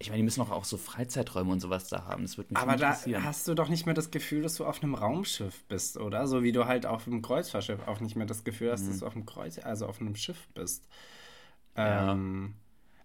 Ich 0.00 0.10
meine, 0.10 0.18
die 0.18 0.24
müssen 0.24 0.40
auch, 0.42 0.50
auch 0.50 0.64
so 0.64 0.76
Freizeiträume 0.76 1.50
und 1.50 1.60
sowas 1.60 1.88
da 1.88 2.04
haben. 2.04 2.22
Das 2.22 2.36
würde 2.36 2.54
mich 2.54 2.62
aber 2.62 2.76
da 2.76 2.96
hast 3.24 3.48
du 3.48 3.54
doch 3.54 3.68
nicht 3.68 3.84
mehr 3.84 3.96
das 3.96 4.12
Gefühl, 4.12 4.42
dass 4.42 4.54
du 4.54 4.64
auf 4.64 4.82
einem 4.82 4.94
Raumschiff 4.94 5.64
bist, 5.64 5.96
oder? 5.96 6.28
So 6.28 6.44
wie 6.44 6.52
du 6.52 6.66
halt 6.66 6.86
auf 6.86 7.06
einem 7.08 7.20
Kreuzfahrtschiff 7.20 7.80
auch 7.86 8.00
nicht 8.00 8.14
mehr 8.14 8.26
das 8.26 8.44
Gefühl 8.44 8.70
hast, 8.70 8.88
dass 8.88 9.00
du 9.00 9.06
auf 9.06 9.16
einem 9.16 9.26
Kreuz, 9.26 9.58
also 9.58 9.86
auf 9.86 10.00
einem 10.00 10.14
Schiff 10.14 10.48
bist. 10.54 10.86
Mhm. 11.74 11.82
Ja. 11.82 12.12
Ähm, 12.12 12.54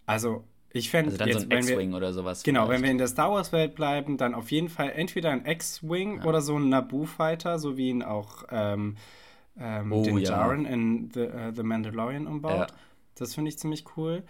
also 0.05 0.43
ich 0.71 0.89
fände 0.89 1.11
also 1.11 1.17
dann 1.17 1.31
so 1.31 1.39
jetzt, 1.39 1.45
ein 1.45 1.49
wenn 1.51 1.67
wir, 1.67 1.73
X-Wing 1.73 1.93
oder 1.93 2.13
sowas. 2.13 2.43
Genau, 2.43 2.61
wenn 2.61 2.67
vielleicht. 2.67 2.83
wir 2.83 2.91
in 2.91 2.97
der 2.97 3.07
Star 3.07 3.31
Wars 3.31 3.51
Welt 3.51 3.75
bleiben, 3.75 4.17
dann 4.17 4.33
auf 4.35 4.51
jeden 4.51 4.69
Fall 4.69 4.91
entweder 4.91 5.31
ein 5.31 5.45
X-Wing 5.45 6.23
oder 6.23 6.41
so 6.41 6.57
ein 6.57 6.69
Naboo 6.69 7.05
Fighter, 7.05 7.59
so 7.59 7.77
wie 7.77 7.89
ihn 7.89 8.03
auch 8.03 8.43
ähm, 8.51 8.97
ähm, 9.57 9.91
Oh, 9.91 10.03
den 10.03 10.17
ja. 10.17 10.31
Jaren 10.31 10.65
in 10.65 11.11
The, 11.13 11.21
äh, 11.21 11.53
The 11.55 11.63
Mandalorian 11.63 12.27
umbaut. 12.27 12.71
Ja. 12.71 12.77
Das 13.15 13.35
finde 13.35 13.49
ich 13.49 13.59
ziemlich 13.59 13.85
cool. 13.97 14.23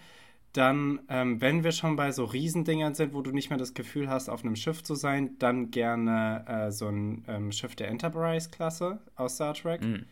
Dann, 0.54 1.00
ähm, 1.08 1.40
wenn 1.40 1.64
wir 1.64 1.72
schon 1.72 1.96
bei 1.96 2.10
so 2.12 2.24
Riesendingern 2.24 2.94
sind, 2.94 3.12
wo 3.12 3.20
du 3.22 3.32
nicht 3.32 3.50
mehr 3.50 3.58
das 3.58 3.74
Gefühl 3.74 4.08
hast, 4.08 4.28
auf 4.28 4.42
einem 4.44 4.56
Schiff 4.56 4.82
zu 4.82 4.94
sein, 4.94 5.36
dann 5.38 5.70
gerne 5.70 6.44
äh, 6.48 6.70
so 6.70 6.86
ein 6.88 7.24
ähm, 7.28 7.52
Schiff 7.52 7.74
der 7.76 7.88
Enterprise-Klasse 7.88 9.00
aus 9.16 9.34
Star 9.34 9.54
Trek. 9.54 9.82
Mhm. 9.82 10.04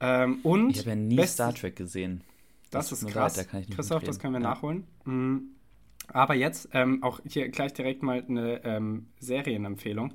Ähm, 0.00 0.38
und 0.42 0.70
Ich 0.70 0.78
habe 0.80 0.90
ja 0.90 0.96
nie 0.96 1.16
best- 1.16 1.34
Star 1.34 1.54
Trek 1.54 1.74
gesehen. 1.76 2.20
das, 2.70 2.90
tut 2.90 2.98
ist 2.98 3.08
krass. 3.08 3.36
leid, 3.36 3.48
da 3.52 3.74
Christoph, 3.74 4.02
das 4.04 4.18
können 4.18 4.34
wir 4.34 4.40
Ja. 4.42 4.48
nachholen. 4.50 4.84
Mhm. 5.04 5.42
Aber 6.08 6.34
jetzt 6.34 6.68
ähm, 6.74 7.02
auch 7.02 7.20
hier 7.26 7.48
gleich 7.48 7.72
direkt 7.72 8.02
mal 8.02 8.22
eine 8.28 8.62
ähm, 8.64 9.06
Serienempfehlung. 9.20 10.12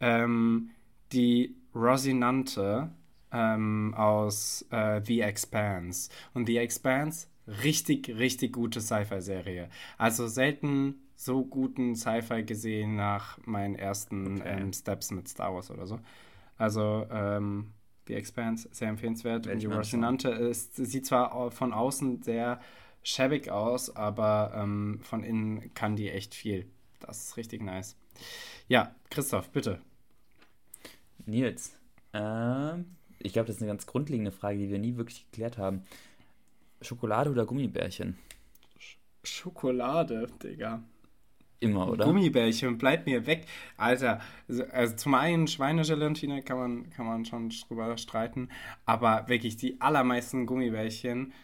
Ähm, 0.00 0.70
die 1.12 1.54
Rosinante 1.74 2.90
aus 3.32 4.66
äh, 4.70 5.00
The 5.06 5.20
Expanse. 5.20 6.10
Und 6.34 6.46
The 6.46 6.56
Expanse, 6.58 7.28
richtig, 7.62 8.08
richtig 8.18 8.52
gute 8.52 8.80
Sci-Fi-Serie. 8.80 9.68
Also 9.98 10.28
selten 10.28 11.02
so 11.16 11.44
guten 11.44 11.94
Sci-Fi 11.96 12.44
gesehen 12.44 12.96
nach 12.96 13.38
meinen 13.46 13.74
ersten 13.74 14.40
Okay. 14.40 14.60
ähm, 14.60 14.72
Steps 14.72 15.10
mit 15.10 15.28
Star 15.28 15.54
Wars 15.54 15.70
oder 15.70 15.86
so. 15.86 16.00
Also 16.56 17.06
ähm, 17.10 17.72
The 18.06 18.14
Expanse, 18.14 18.68
sehr 18.72 18.88
empfehlenswert. 18.88 19.46
Und 19.46 19.62
die. 19.62 19.66
Rosinante 19.66 20.30
ist, 20.30 20.76
sieht 20.76 21.06
zwar 21.06 21.50
von 21.50 21.72
außen 21.72 22.22
sehr 22.22 22.60
schäbig 23.02 23.50
aus, 23.50 23.94
aber 23.94 24.52
ähm, 24.54 25.00
von 25.02 25.22
innen 25.22 25.72
kann 25.74 25.96
die 25.96 26.10
echt 26.10 26.34
viel. 26.34 26.66
Das 27.00 27.28
ist 27.28 27.36
richtig 27.36 27.62
nice. 27.62 27.96
Ja, 28.68 28.94
Christoph, 29.10 29.50
bitte. 29.50 29.80
Nils, 31.26 31.76
ähm, 32.12 32.96
ich 33.18 33.32
glaube, 33.32 33.46
das 33.46 33.56
ist 33.56 33.62
eine 33.62 33.70
ganz 33.70 33.86
grundlegende 33.86 34.32
Frage, 34.32 34.58
die 34.58 34.70
wir 34.70 34.78
nie 34.78 34.96
wirklich 34.96 35.30
geklärt 35.30 35.58
haben. 35.58 35.84
Schokolade 36.80 37.30
oder 37.30 37.46
Gummibärchen? 37.46 38.16
Schokolade, 39.22 40.26
Digga. 40.42 40.82
Immer, 41.60 41.90
oder? 41.90 42.06
Gummibärchen, 42.06 42.78
bleib 42.78 43.04
mir 43.04 43.26
weg. 43.26 43.46
Alter, 43.76 44.20
also, 44.48 44.64
also 44.72 44.96
zum 44.96 45.14
einen 45.14 45.46
Schweinegelatine 45.46 46.42
kann 46.42 46.56
man, 46.56 46.90
kann 46.90 47.04
man 47.04 47.26
schon 47.26 47.50
drüber 47.68 47.98
streiten, 47.98 48.48
aber 48.86 49.28
wirklich 49.28 49.56
die 49.58 49.78
allermeisten 49.78 50.46
Gummibärchen. 50.46 51.34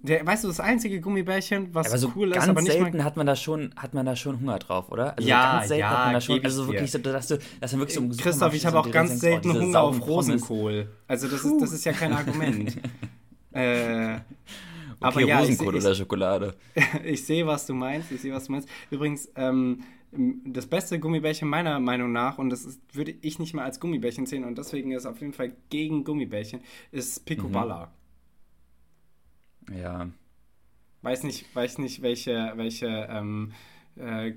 Der, 0.00 0.24
weißt 0.24 0.44
du, 0.44 0.48
das 0.48 0.60
einzige 0.60 1.00
Gummibärchen, 1.00 1.74
was 1.74 1.88
aber 1.88 1.98
so 1.98 2.12
cool 2.14 2.30
ganz 2.30 2.44
ist, 2.44 2.50
aber 2.50 2.62
nicht 2.62 2.70
selten 2.70 2.98
mal. 2.98 3.04
hat 3.04 3.16
man 3.16 3.26
da 3.26 3.34
schon, 3.34 3.74
hat 3.74 3.94
man 3.94 4.06
da 4.06 4.14
schon 4.14 4.40
Hunger 4.40 4.60
drauf, 4.60 4.92
oder? 4.92 5.16
Also 5.16 5.28
Ja, 5.28 5.54
ganz 5.54 5.68
selten 5.68 5.80
ja, 5.80 5.90
hat 5.90 6.04
man 6.04 6.14
da 6.14 6.20
schon, 6.20 6.44
also 6.44 6.68
wirklich 6.68 6.92
so, 6.92 6.98
dass 6.98 7.26
du, 7.26 7.38
dass 7.60 7.72
man 7.72 7.80
wirklich 7.80 7.96
so 7.96 8.22
Christoph, 8.22 8.54
ich 8.54 8.64
habe 8.64 8.78
auch 8.78 8.88
ganz 8.92 9.18
selten 9.18 9.50
oh, 9.50 9.52
diese 9.54 9.64
Hunger 9.64 9.80
auf. 9.80 10.06
Rosenkohl. 10.06 10.88
Also 11.08 11.26
das 11.26 11.44
ist, 11.44 11.60
das 11.60 11.72
ist 11.72 11.84
ja 11.84 11.92
kein 11.92 12.12
Argument. 12.16 12.76
Äh, 13.52 14.20
aber 15.00 15.20
Okay, 15.20 15.24
ja, 15.24 15.42
ich, 15.48 15.50
Rosenkohl 15.50 15.76
ich, 15.76 15.84
oder 15.84 15.94
Schokolade. 15.94 16.56
ich 17.04 17.24
sehe, 17.24 17.46
was 17.46 17.66
du 17.66 17.74
meinst. 17.74 18.10
Ich 18.12 18.20
sehe, 18.20 18.32
was 18.32 18.46
du 18.46 18.52
meinst. 18.52 18.68
Übrigens, 18.90 19.30
ähm, 19.36 19.82
das 20.44 20.66
beste 20.66 20.98
Gummibärchen 20.98 21.48
meiner 21.48 21.78
Meinung 21.80 22.12
nach, 22.12 22.38
und 22.38 22.50
das 22.50 22.64
ist, 22.64 22.80
würde 22.94 23.14
ich 23.20 23.38
nicht 23.38 23.54
mal 23.54 23.64
als 23.64 23.78
Gummibärchen 23.80 24.26
sehen, 24.26 24.44
und 24.44 24.56
deswegen 24.56 24.92
ist 24.92 25.06
auf 25.06 25.20
jeden 25.20 25.34
Fall 25.34 25.52
gegen 25.70 26.04
Gummibärchen, 26.04 26.60
ist 26.92 27.24
Picoballa. 27.26 27.92
Ja, 29.70 30.08
Weiß 31.02 31.22
nicht, 31.22 31.54
weiß 31.54 31.78
nicht, 31.78 32.02
welche, 32.02 32.52
welche 32.56 32.86
ähm, 33.10 33.52
äh, 33.96 34.32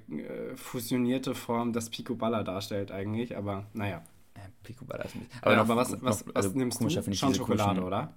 fusionierte 0.56 1.34
Form 1.34 1.74
das 1.74 1.90
Picoballa 1.90 2.44
darstellt 2.44 2.92
eigentlich, 2.92 3.36
aber 3.36 3.66
naja. 3.74 4.04
Picoballa 4.64 5.04
ist 5.06 5.14
bisschen. 5.14 5.30
Aber, 5.42 5.56
noch- 5.56 5.64
aber 5.64 5.76
was, 5.76 5.92
was, 6.02 6.26
was 6.28 6.36
also 6.36 6.58
nimmst 6.58 6.78
komischer 6.78 7.02
du? 7.02 7.14
Schon 7.14 7.34
Schokolade, 7.34 7.82
oder? 7.84 8.14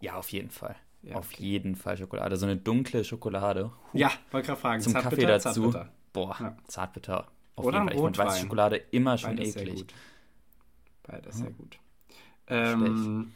Ja, 0.00 0.14
auf 0.14 0.30
jeden 0.30 0.50
Fall. 0.50 0.76
Ja, 1.02 1.16
auf 1.16 1.32
okay. 1.32 1.42
jeden 1.42 1.76
Fall 1.76 1.96
Schokolade. 1.96 2.36
So 2.36 2.46
eine 2.46 2.56
dunkle 2.56 3.04
Schokolade. 3.04 3.70
Huh. 3.92 3.98
Ja, 3.98 4.10
wollte 4.30 4.46
gerade 4.48 4.60
fragen. 4.60 4.80
Zum 4.82 4.92
Zartbitter, 4.92 5.26
Kaffee 5.26 5.26
dazu. 5.26 5.70
Zartbitter. 5.70 5.92
Boah, 6.12 6.36
Ja. 6.40 6.56
zartbitter. 6.66 7.26
Auf 7.56 7.64
Oder 7.64 7.78
jeden 7.78 7.88
Fall. 7.88 7.96
Ich 7.96 8.02
meine, 8.18 8.30
weiße. 8.30 8.40
Schokolade 8.40 8.76
immer 8.90 9.18
schon 9.18 9.36
Beides 9.36 9.52
sehr 9.52 9.62
eklig. 9.62 9.78
gut. 9.80 9.94
Beides 11.04 11.36
sehr 11.38 11.50
gut. 11.50 11.78
Ähm, 12.48 13.32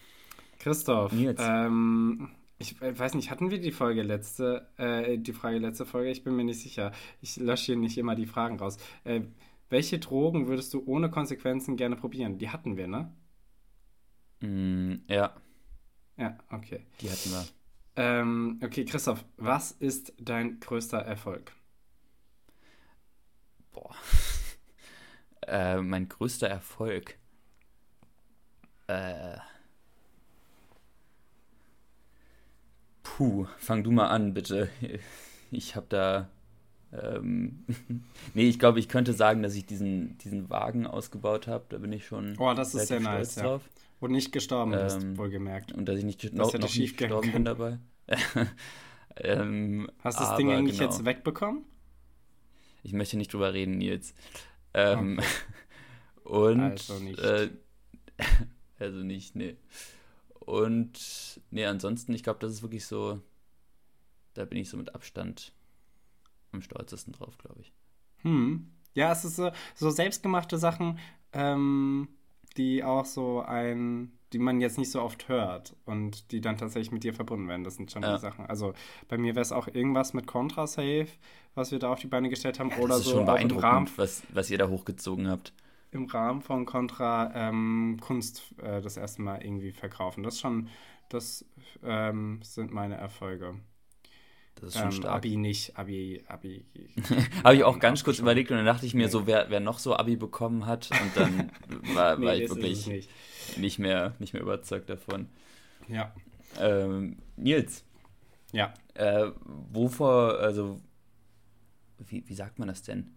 Christoph, 0.59 1.13
ähm, 1.13 2.29
ich 2.59 2.81
weiß 2.81 3.15
nicht, 3.15 3.31
hatten 3.31 3.51
wir 3.51 3.61
die 3.61 3.73
Folge 3.73 4.03
letzte, 4.03 4.69
äh, 4.77 5.19
die 5.19 5.33
Frage 5.33 5.59
letzte 5.59 5.87
Folge? 5.87 6.11
Ich 6.11 6.23
bin 6.23 6.37
mir 6.37 6.45
nicht 6.45 6.61
sicher. 6.61 6.93
Ich 7.23 7.37
lösche 7.37 7.67
hier 7.67 7.77
nicht 7.77 7.97
immer 7.97 8.15
die 8.15 8.27
Fragen 8.27 8.59
raus. 8.59 8.77
Äh, 9.05 9.23
welche 9.71 9.99
Drogen 9.99 10.49
würdest 10.49 10.75
du 10.75 10.83
ohne 10.85 11.11
Konsequenzen 11.11 11.77
gerne 11.77 11.97
probieren? 11.97 12.39
Die 12.39 12.51
hatten 12.51 12.77
wir, 12.77 12.89
ne? 12.89 13.13
Mm, 14.41 14.97
ja, 15.09 15.35
Ja, 16.21 16.37
okay. 16.51 16.85
die 17.01 17.11
hatten 17.11 17.31
wir. 17.31 17.47
Ähm, 17.97 18.61
okay, 18.63 18.85
Christoph, 18.85 19.25
was 19.39 19.73
ist 19.73 20.13
dein 20.19 20.61
größter 20.61 20.99
Erfolg? 20.99 21.53
Boah. 23.73 23.95
äh, 25.47 25.81
mein 25.81 26.11
größter 26.11 26.47
Erfolg. 26.47 27.17
Äh. 28.87 29.39
Puh, 33.03 33.47
fang 33.57 33.83
du 33.83 33.91
mal 33.91 34.09
an, 34.09 34.35
bitte. 34.35 34.69
Ich 35.53 35.75
hab 35.75 35.89
da. 35.89 36.29
Ähm, 36.93 37.65
nee, 38.35 38.49
ich 38.49 38.61
glaube, 38.61 38.79
ich 38.79 38.89
könnte 38.89 39.13
sagen, 39.13 39.43
dass 39.43 39.57
ich 39.57 39.67
diesen, 39.67 40.17
diesen 40.19 40.49
Wagen 40.49 40.87
ausgebaut 40.87 41.49
habe. 41.49 41.65
Da 41.71 41.79
bin 41.79 41.93
ich 41.93 42.07
schon. 42.07 42.37
Oh, 42.39 42.55
das 42.55 42.73
ist 42.73 42.87
sehr 42.87 43.01
nice. 43.01 43.35
Ja. 43.35 43.61
Und 44.01 44.13
nicht 44.13 44.33
gestorben 44.33 44.73
ähm, 44.73 44.81
bist, 44.81 45.19
wohlgemerkt. 45.19 45.73
Und 45.73 45.87
dass 45.87 45.99
ich 45.99 46.05
nicht, 46.05 46.33
noch, 46.33 46.53
noch 46.53 46.75
nicht 46.75 46.97
gestorben 46.97 47.33
bin 47.33 47.45
dabei. 47.45 47.79
ähm, 49.17 49.91
Hast 50.03 50.19
du 50.19 50.25
das 50.25 50.37
Ding 50.37 50.51
eigentlich 50.51 50.79
genau. 50.79 50.91
jetzt 50.91 51.05
wegbekommen? 51.05 51.65
Ich 52.83 52.93
möchte 52.93 53.19
nicht 53.19 53.33
drüber 53.33 53.53
reden, 53.53 53.79
Nils. 53.79 54.15
Ähm, 54.73 55.19
okay. 55.19 55.29
und. 56.25 56.61
Also 56.61 56.95
nicht. 56.95 57.19
Äh, 57.19 57.51
also 58.79 58.99
nicht, 58.99 59.37
nee. 59.37 59.57
Und 60.39 61.41
nee, 61.51 61.67
ansonsten, 61.67 62.15
ich 62.15 62.23
glaube, 62.23 62.41
das 62.41 62.53
ist 62.53 62.63
wirklich 62.63 62.87
so. 62.87 63.21
Da 64.35 64.45
bin 64.45 64.59
ich 64.59 64.71
so 64.71 64.77
mit 64.77 64.95
Abstand 64.95 65.53
am 66.53 66.63
stolzesten 66.63 67.13
drauf, 67.13 67.37
glaube 67.39 67.61
ich. 67.61 67.73
Hm. 68.23 68.71
Ja, 68.95 69.13
es 69.13 69.25
ist 69.25 69.37
so, 69.37 69.51
so 69.75 69.91
selbstgemachte 69.91 70.59
Sachen, 70.59 70.99
ähm, 71.33 72.09
die 72.57 72.83
auch 72.85 73.05
so 73.05 73.41
ein, 73.41 74.13
die 74.33 74.39
man 74.39 74.61
jetzt 74.61 74.79
nicht 74.79 74.91
so 74.91 75.03
oft 75.03 75.29
hört 75.29 75.77
und 75.85 76.33
die 76.33 76.41
dann 76.41 76.57
tatsächlich 76.57 76.93
mit 76.93 77.05
dir 77.05 77.15
verbunden 77.15 77.49
werden. 77.49 77.65
Das 77.65 77.77
sind 77.77 77.91
schon 77.91 78.03
ja. 78.03 78.15
die 78.15 78.21
Sachen. 78.21 78.47
Also 78.47 78.75
bei 79.09 79.19
mir 79.19 79.35
wäre 79.35 79.43
es 79.43 79.53
auch 79.53 79.69
irgendwas 79.69 80.15
mit 80.15 80.27
Contrasave, 80.27 81.09
was 81.55 81.73
wir 81.73 81.79
da 81.79 81.93
auf 81.93 82.01
die 82.01 82.07
Beine 82.07 82.29
gestellt 82.29 82.61
haben. 82.61 82.71
Ja, 82.71 82.79
oder 82.79 82.89
das 82.89 83.01
ist 83.01 83.05
so 83.07 83.11
schon 83.13 83.27
beeindruckend, 83.27 83.65
Rahmen, 83.65 83.91
was, 83.97 84.23
was 84.33 84.51
ihr 84.51 84.59
da 84.59 84.69
hochgezogen 84.69 85.29
habt. 85.29 85.53
Im 85.93 86.05
Rahmen 86.05 86.41
von 86.41 86.67
Contra 86.67 87.33
ähm, 87.35 87.99
Kunst 88.01 88.55
äh, 88.63 88.81
das 88.81 88.97
erste 88.97 89.23
Mal 89.23 89.43
irgendwie 89.43 89.73
verkaufen. 89.73 90.23
Das 90.23 90.39
schon, 90.39 90.69
das 91.09 91.45
ähm, 91.83 92.39
sind 92.43 92.73
meine 92.73 92.97
Erfolge. 92.97 93.57
Das 94.57 94.71
ist 94.71 94.75
schon 94.75 94.85
ähm, 94.85 94.93
stark. 94.93 95.15
Abi 95.15 95.37
nicht, 95.37 95.77
Abi, 95.77 96.23
Abi. 96.27 96.65
Habe 97.45 97.57
ich 97.57 97.65
auch 97.65 97.79
ganz 97.79 98.05
kurz 98.05 98.19
überlegt 98.19 98.51
und 98.51 98.59
dann 98.59 98.67
dachte 98.67 98.85
ich 98.87 98.95
mir 98.95 99.07
nee. 99.07 99.11
so, 99.11 99.27
wer, 99.27 99.49
wer 99.49 99.61
noch 99.61 99.79
so 99.79 99.97
Abi 99.97 100.17
bekommen 100.17 100.67
hat 100.67 100.91
und 100.91 101.17
dann 101.17 101.51
war, 101.95 102.19
nee, 102.19 102.27
war 102.27 102.35
ich 102.37 102.51
wirklich 102.51 102.87
nicht. 102.87 103.11
nicht. 103.59 103.79
mehr, 103.79 104.15
nicht 104.19 104.35
mehr 104.35 104.43
überzeugt 104.43 104.91
davon. 104.91 105.29
Ja. 105.89 106.15
Ähm, 106.59 107.19
Nils. 107.37 107.85
Ja. 108.53 108.75
Äh, 108.95 109.31
wovor, 109.45 110.39
also, 110.41 110.81
wie, 111.99 112.29
wie 112.29 112.35
sagt 112.35 112.59
man 112.59 112.69
das 112.69 112.83
denn? 112.83 113.15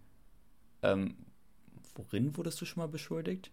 Ähm, 0.82 1.16
worin 1.96 2.38
wurdest 2.38 2.62
du 2.62 2.66
schon 2.66 2.82
mal 2.82 2.88
beschuldigt? 2.88 3.52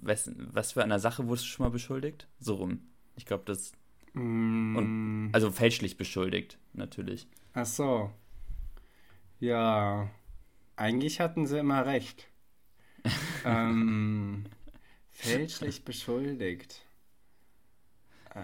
Was, 0.00 0.30
was 0.36 0.72
für 0.72 0.82
einer 0.82 0.98
Sache 0.98 1.26
wurdest 1.26 1.44
du 1.44 1.48
schon 1.50 1.66
mal 1.66 1.70
beschuldigt? 1.70 2.28
So 2.40 2.54
rum. 2.54 2.80
Ich 3.16 3.26
glaube, 3.26 3.44
das 3.44 3.72
und, 4.18 5.28
mm. 5.28 5.30
also 5.32 5.50
fälschlich 5.50 5.96
beschuldigt, 5.96 6.58
natürlich. 6.72 7.26
Ach 7.54 7.66
so. 7.66 8.10
Ja. 9.40 10.10
Eigentlich 10.76 11.20
hatten 11.20 11.46
sie 11.46 11.58
immer 11.58 11.86
recht. 11.86 12.28
ähm, 13.44 14.44
fälschlich 15.10 15.84
beschuldigt. 15.84 16.82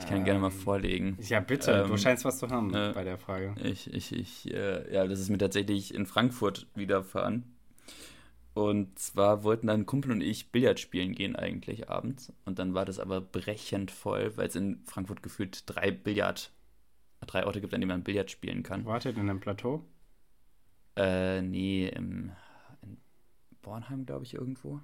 Ich 0.01 0.07
kann 0.07 0.19
ähm, 0.19 0.25
gerne 0.25 0.41
mal 0.41 0.51
ähm, 0.51 0.59
vorlegen. 0.59 1.19
Ja, 1.21 1.41
bitte. 1.41 1.73
Ähm, 1.73 1.89
du 1.89 1.97
scheinst 1.97 2.25
was 2.25 2.39
zu 2.39 2.49
haben 2.49 2.75
äh, 2.75 2.93
bei 2.95 3.05
der 3.05 3.19
Frage. 3.19 3.55
Ich, 3.63 3.93
ich, 3.93 4.13
ich, 4.13 4.53
äh, 4.53 4.93
ja, 4.93 5.07
das 5.07 5.21
ist 5.21 5.29
mir 5.29 5.39
tatsächlich 5.39 5.95
in 5.95 6.07
Frankfurt 6.07 6.67
widerfahren. 6.75 7.54
Und 8.55 8.97
zwar 9.01 9.43
wollten 9.43 9.67
dann 9.67 9.85
Kumpel 9.85 10.13
und 10.13 10.21
ich 10.21 10.53
Billard 10.53 10.79
spielen 10.79 11.13
gehen 11.13 11.35
eigentlich 11.35 11.91
abends. 11.91 12.33
Und 12.45 12.61
dann 12.61 12.73
war 12.73 12.85
das 12.85 13.01
aber 13.01 13.21
brechend 13.21 13.91
voll, 13.91 14.37
weil 14.37 14.47
es 14.47 14.55
in 14.55 14.81
Frankfurt 14.87 15.25
gefühlt 15.25 15.65
drei 15.67 15.91
Billard, 15.91 16.53
drei 17.27 17.45
Orte 17.47 17.61
gibt, 17.61 17.75
an 17.75 17.81
denen 17.81 17.89
man 17.89 18.05
Billard 18.05 18.31
spielen 18.31 18.63
kann. 18.63 18.85
Wartet 18.85 19.17
in 19.17 19.29
einem 19.29 19.41
Plateau? 19.41 19.85
Äh, 20.97 21.43
nee, 21.43 21.89
im, 21.89 22.31
in 22.83 22.97
Bornheim, 23.61 24.07
glaube 24.07 24.25
ich, 24.25 24.35
irgendwo. 24.35 24.81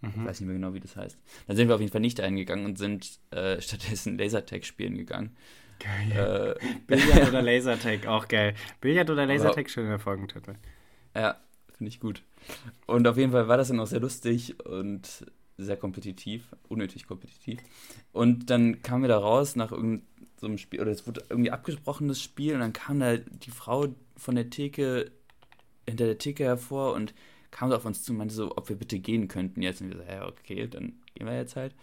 Mhm. 0.00 0.12
Ich 0.16 0.24
weiß 0.24 0.40
nicht 0.40 0.46
mehr 0.46 0.56
genau, 0.56 0.72
wie 0.72 0.80
das 0.80 0.96
heißt. 0.96 1.18
Dann 1.46 1.56
sind 1.56 1.68
wir 1.68 1.74
auf 1.74 1.82
jeden 1.82 1.92
Fall 1.92 2.00
nicht 2.00 2.18
eingegangen 2.18 2.64
und 2.64 2.78
sind 2.78 3.20
äh, 3.30 3.60
stattdessen 3.60 4.16
Lasertag 4.16 4.64
spielen 4.64 4.96
gegangen. 4.96 5.36
Geil. 5.78 6.56
Äh, 6.62 6.78
Billard 6.86 7.28
oder 7.28 7.42
Lasertag, 7.42 8.06
auch 8.06 8.26
geil. 8.26 8.54
Billard 8.80 9.10
oder 9.10 9.26
Lasertag, 9.26 9.68
schöner 9.68 9.98
Folgentitel. 9.98 10.54
Ja, 11.14 11.38
finde 11.76 11.88
ich 11.88 12.00
gut. 12.00 12.22
Und 12.86 13.06
auf 13.06 13.16
jeden 13.16 13.32
Fall 13.32 13.48
war 13.48 13.56
das 13.56 13.68
dann 13.68 13.80
auch 13.80 13.86
sehr 13.86 14.00
lustig 14.00 14.58
und 14.64 15.26
sehr 15.58 15.76
kompetitiv, 15.76 16.44
unnötig 16.68 17.06
kompetitiv. 17.06 17.60
Und 18.12 18.50
dann 18.50 18.82
kamen 18.82 19.02
wir 19.02 19.08
da 19.08 19.18
raus 19.18 19.56
nach 19.56 19.72
irgendeinem 19.72 20.58
Spiel, 20.58 20.80
oder 20.80 20.90
es 20.90 21.06
wurde 21.06 21.22
irgendwie 21.28 21.50
abgesprochen, 21.50 22.08
das 22.08 22.20
Spiel, 22.20 22.54
und 22.54 22.60
dann 22.60 22.72
kam 22.72 23.00
da 23.00 23.16
die 23.16 23.50
Frau 23.50 23.88
von 24.16 24.34
der 24.34 24.50
Theke, 24.50 25.10
hinter 25.86 26.06
der 26.06 26.18
Theke 26.18 26.44
hervor 26.44 26.94
und 26.94 27.14
kam 27.50 27.68
so 27.68 27.76
auf 27.76 27.84
uns 27.84 28.02
zu 28.02 28.12
und 28.12 28.18
meinte 28.18 28.34
so, 28.34 28.56
ob 28.56 28.68
wir 28.68 28.76
bitte 28.76 28.98
gehen 28.98 29.28
könnten 29.28 29.62
jetzt. 29.62 29.80
Und 29.80 29.90
wir 29.90 29.98
so, 29.98 30.02
ja, 30.04 30.26
okay, 30.26 30.66
dann 30.66 30.94
gehen 31.14 31.26
wir 31.26 31.36
jetzt 31.36 31.56
halt. 31.56 31.74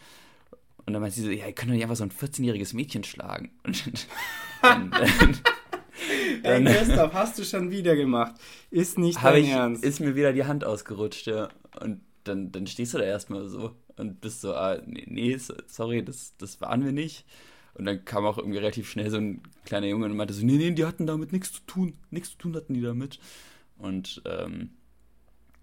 Und 0.86 0.94
dann 0.94 1.02
meinte 1.02 1.16
sie 1.16 1.24
so, 1.24 1.30
ja, 1.30 1.46
ihr 1.46 1.54
könnt 1.54 1.70
doch 1.70 1.76
nicht 1.76 1.84
einfach 1.84 1.96
so 1.96 2.04
ein 2.04 2.12
14-jähriges 2.12 2.76
Mädchen 2.76 3.04
schlagen. 3.04 3.52
Und 3.64 4.92
dann, 4.92 5.38
Ey, 6.44 6.64
Christoph, 6.64 7.14
hast 7.14 7.40
du 7.40 7.44
schon 7.44 7.72
wieder 7.72 7.96
gemacht. 7.96 8.36
Ist 8.72 8.98
nicht 8.98 9.24
dein 9.24 9.44
ich, 9.44 9.50
Ernst. 9.50 9.84
Ist 9.84 10.00
mir 10.00 10.16
wieder 10.16 10.34
die 10.34 10.46
Hand 10.46 10.64
ausgerutscht, 10.64 11.28
ja. 11.28 11.50
Und 11.80 12.02
dann, 12.24 12.52
dann 12.52 12.68
stehst 12.68 12.94
du 12.94 12.98
da 12.98 13.04
erstmal 13.04 13.48
so 13.48 13.76
und 13.98 14.22
bist 14.22 14.42
so, 14.42 14.54
ah, 14.54 14.80
nee, 14.86 15.06
nee, 15.08 15.38
sorry, 15.68 16.04
das, 16.04 16.36
das 16.38 16.62
waren 16.62 16.86
wir 16.86 16.92
nicht. 16.92 17.26
Und 17.74 17.86
dann 17.86 18.04
kam 18.06 18.26
auch 18.26 18.38
irgendwie 18.38 18.58
relativ 18.58 18.90
schnell 18.90 19.10
so 19.10 19.18
ein 19.18 19.42
kleiner 19.66 19.88
Junge 19.88 20.06
und 20.06 20.16
meinte 20.16 20.34
so, 20.34 20.46
nee, 20.46 20.58
nee, 20.58 20.72
die 20.72 20.86
hatten 20.86 21.08
damit 21.08 21.32
nichts 21.32 21.54
zu 21.54 21.62
tun. 21.66 21.94
Nichts 22.10 22.32
zu 22.32 22.38
tun 22.38 22.56
hatten 22.56 22.74
die 22.74 22.82
damit. 22.82 23.20
Und 23.78 24.22
ähm, 24.26 24.72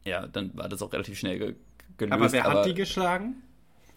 ja, 0.04 0.26
dann 0.26 0.56
war 0.56 0.68
das 0.68 0.82
auch 0.82 0.92
relativ 0.92 1.18
schnell 1.18 1.38
ge 1.38 1.54
gelöst. 1.98 2.12
Aber 2.12 2.32
wer 2.32 2.46
aber, 2.46 2.60
hat 2.60 2.66
die 2.66 2.74
geschlagen? 2.74 3.42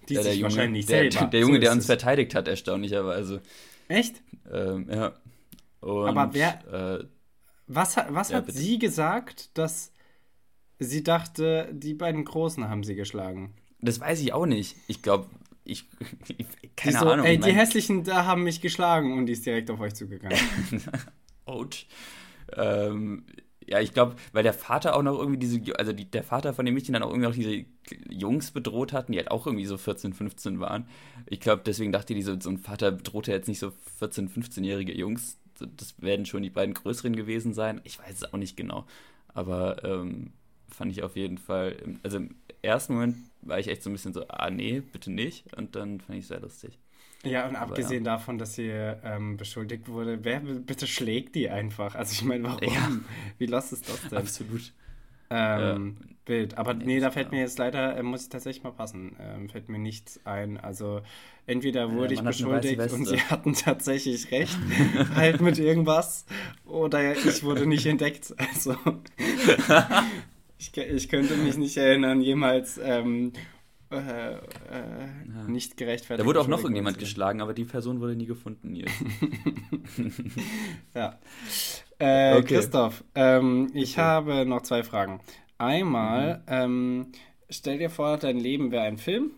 Die 0.08 0.14
ja, 0.16 0.24
der 0.24 0.34
Junge, 0.34 0.44
wahrscheinlich 0.44 0.86
der, 0.86 1.00
selber. 1.00 1.20
Der, 1.20 1.28
der 1.28 1.40
Junge, 1.42 1.54
so 1.56 1.60
der 1.62 1.72
uns 1.72 1.86
verteidigt 1.86 2.36
hat, 2.36 2.48
erstaunlicherweise. 2.48 3.42
Echt? 3.88 4.22
Ähm, 4.52 4.88
ja. 4.90 5.14
Und, 5.82 6.08
Aber 6.08 6.34
wer. 6.34 7.00
Äh, 7.00 7.06
was 7.68 7.98
was 7.98 8.30
ja, 8.30 8.38
hat 8.38 8.52
sie 8.52 8.80
gesagt, 8.80 9.58
dass 9.58 9.92
sie 10.80 11.04
dachte, 11.04 11.70
die 11.72 11.94
beiden 11.94 12.26
Großen 12.26 12.68
haben 12.68 12.84
sie 12.84 12.96
geschlagen? 12.96 13.54
Das 13.80 14.00
weiß 14.00 14.22
ich 14.22 14.34
auch 14.34 14.46
nicht. 14.46 14.76
Ich 14.88 15.02
glaube, 15.02 15.28
ich, 15.64 15.86
keine 16.76 16.98
so, 16.98 17.10
Ahnung. 17.10 17.26
Ey, 17.26 17.38
die 17.38 17.54
hässlichen 17.54 18.04
da 18.04 18.26
haben 18.26 18.44
mich 18.44 18.62
geschlagen 18.62 19.18
und 19.18 19.28
die 19.28 19.34
ist 19.34 19.46
direkt 19.46 19.70
auf 19.70 19.80
euch 19.80 19.94
zugegangen. 19.94 20.38
Ouch. 21.46 21.86
Ähm, 22.58 23.26
ja, 23.68 23.80
ich 23.80 23.94
glaube, 23.94 24.16
weil 24.34 24.42
der 24.42 24.54
Vater 24.54 24.96
auch 24.96 25.04
noch 25.04 25.20
irgendwie 25.20 25.38
diese, 25.38 25.62
also 25.78 25.94
die, 25.94 26.10
der 26.10 26.24
Vater 26.24 26.56
von 26.56 26.66
dem 26.66 26.74
Mädchen 26.74 26.94
dann 26.94 27.04
auch 27.04 27.12
irgendwie 27.12 27.28
noch 27.28 27.36
diese 27.36 27.66
Jungs 28.10 28.50
bedroht 28.50 28.94
hatten, 28.94 29.12
die 29.12 29.20
halt 29.20 29.30
auch 29.30 29.46
irgendwie 29.46 29.68
so 29.68 29.78
14, 29.78 30.14
15 30.14 30.60
waren. 30.60 30.88
Ich 31.28 31.40
glaube, 31.40 31.62
deswegen 31.64 31.92
dachte 31.92 32.16
die, 32.16 32.24
so, 32.24 32.40
so 32.40 32.50
ein 32.50 32.58
Vater 32.58 32.92
bedroht 32.92 33.28
ja 33.28 33.36
jetzt 33.36 33.48
nicht 33.48 33.60
so 33.60 33.72
14, 34.00 34.30
15-jährige 34.30 34.98
Jungs 34.98 35.38
das 35.66 36.02
werden 36.02 36.26
schon 36.26 36.44
die 36.44 36.50
beiden 36.50 36.74
größeren 36.74 37.16
gewesen 37.16 37.54
sein. 37.54 37.82
Ich 37.84 38.00
weiß 38.00 38.16
es 38.16 38.34
auch 38.34 38.38
nicht 38.38 38.58
genau. 38.58 38.86
Aber 39.34 39.84
ähm, 39.84 40.34
fand 40.68 40.92
ich 40.92 41.04
auf 41.04 41.16
jeden 41.16 41.38
Fall, 41.38 41.76
also 42.04 42.18
im 42.18 42.36
ersten 42.62 42.94
Moment 42.94 43.18
war 43.42 43.60
ich 43.60 43.68
echt 43.68 43.84
so 43.84 43.90
ein 43.90 43.94
bisschen 43.94 44.14
so, 44.14 44.28
ah 44.28 44.50
nee, 44.50 44.82
bitte 44.82 45.12
nicht. 45.12 45.56
Und 45.56 45.76
dann 45.76 46.02
fand 46.02 46.18
ich 46.18 46.24
es 46.24 46.30
sehr 46.30 46.42
lustig. 46.42 46.78
Ja, 47.24 47.48
und 47.48 47.56
Aber, 47.56 47.72
abgesehen 47.72 48.06
ja. 48.06 48.14
davon, 48.14 48.38
dass 48.38 48.56
sie 48.56 48.70
ähm, 48.70 49.36
beschuldigt 49.38 49.90
wurde, 49.90 50.24
wer 50.24 50.40
bitte 50.40 50.88
schlägt 50.88 51.36
die 51.36 51.50
einfach? 51.50 51.96
Also 51.96 52.14
ich 52.14 52.24
meine, 52.24 52.44
warum? 52.46 52.74
Ja. 52.74 52.90
Wie 53.38 53.46
los 53.46 53.72
ist 53.72 53.90
das 53.90 54.08
denn? 54.10 54.18
Absolut. 54.18 54.74
Ähm, 55.30 55.98
ja. 56.00 56.10
Bild. 56.30 56.58
Aber 56.58 56.76
nee, 56.76 56.86
nee 56.86 57.00
da 57.00 57.10
fällt 57.10 57.32
mir 57.32 57.40
jetzt 57.40 57.58
leider, 57.58 57.98
äh, 57.98 58.04
muss 58.04 58.24
ich 58.24 58.30
tatsächlich 58.30 58.64
mal 58.64 58.72
passen, 58.72 59.16
ähm, 59.20 59.50
fällt 59.50 59.68
mir 59.68 59.80
nichts 59.80 60.20
ein. 60.26 60.58
Also 60.58 61.02
entweder 61.48 61.92
wurde 61.92 62.14
ja, 62.14 62.22
ich 62.22 62.26
beschuldigt 62.26 62.94
und 62.94 63.06
sie 63.06 63.20
hatten 63.20 63.54
tatsächlich 63.54 64.32
recht, 64.32 64.58
halt 65.16 65.42
mit 65.42 65.58
irgendwas, 65.58 66.26
oder 66.66 67.14
ich 67.14 67.44
wurde 67.44 67.66
nicht 67.66 67.86
entdeckt. 67.88 68.34
Also 68.38 68.76
ich, 70.60 70.78
ich 70.78 71.10
könnte 71.10 71.36
mich 71.36 71.58
nicht 71.58 71.78
erinnern, 71.78 72.22
jemals 72.22 72.80
ähm, 72.82 73.34
äh, 73.92 73.98
äh, 73.98 74.38
ja. 75.28 75.44
nicht 75.48 75.78
gerechtfertigt. 75.78 76.24
Da 76.24 76.28
wurde 76.28 76.42
auch 76.42 76.48
noch 76.48 76.60
irgendjemand 76.60 77.00
geschlagen, 77.00 77.42
aber 77.42 77.56
die 77.56 77.66
Person 77.66 78.02
wurde 78.02 78.16
nie 78.16 78.28
gefunden. 78.28 78.76
ja. 80.94 81.18
Äh, 82.00 82.38
okay. 82.38 82.56
Christoph, 82.56 83.04
ähm, 83.14 83.70
ich 83.74 83.94
okay. 83.94 84.02
habe 84.02 84.46
noch 84.46 84.62
zwei 84.62 84.84
Fragen. 84.84 85.20
Einmal, 85.58 86.38
mhm. 86.38 86.44
ähm, 86.48 87.12
stell 87.50 87.78
dir 87.78 87.90
vor, 87.90 88.18
dein 88.18 88.38
Leben 88.38 88.72
wäre 88.72 88.84
ein 88.84 88.98
Film. 88.98 89.32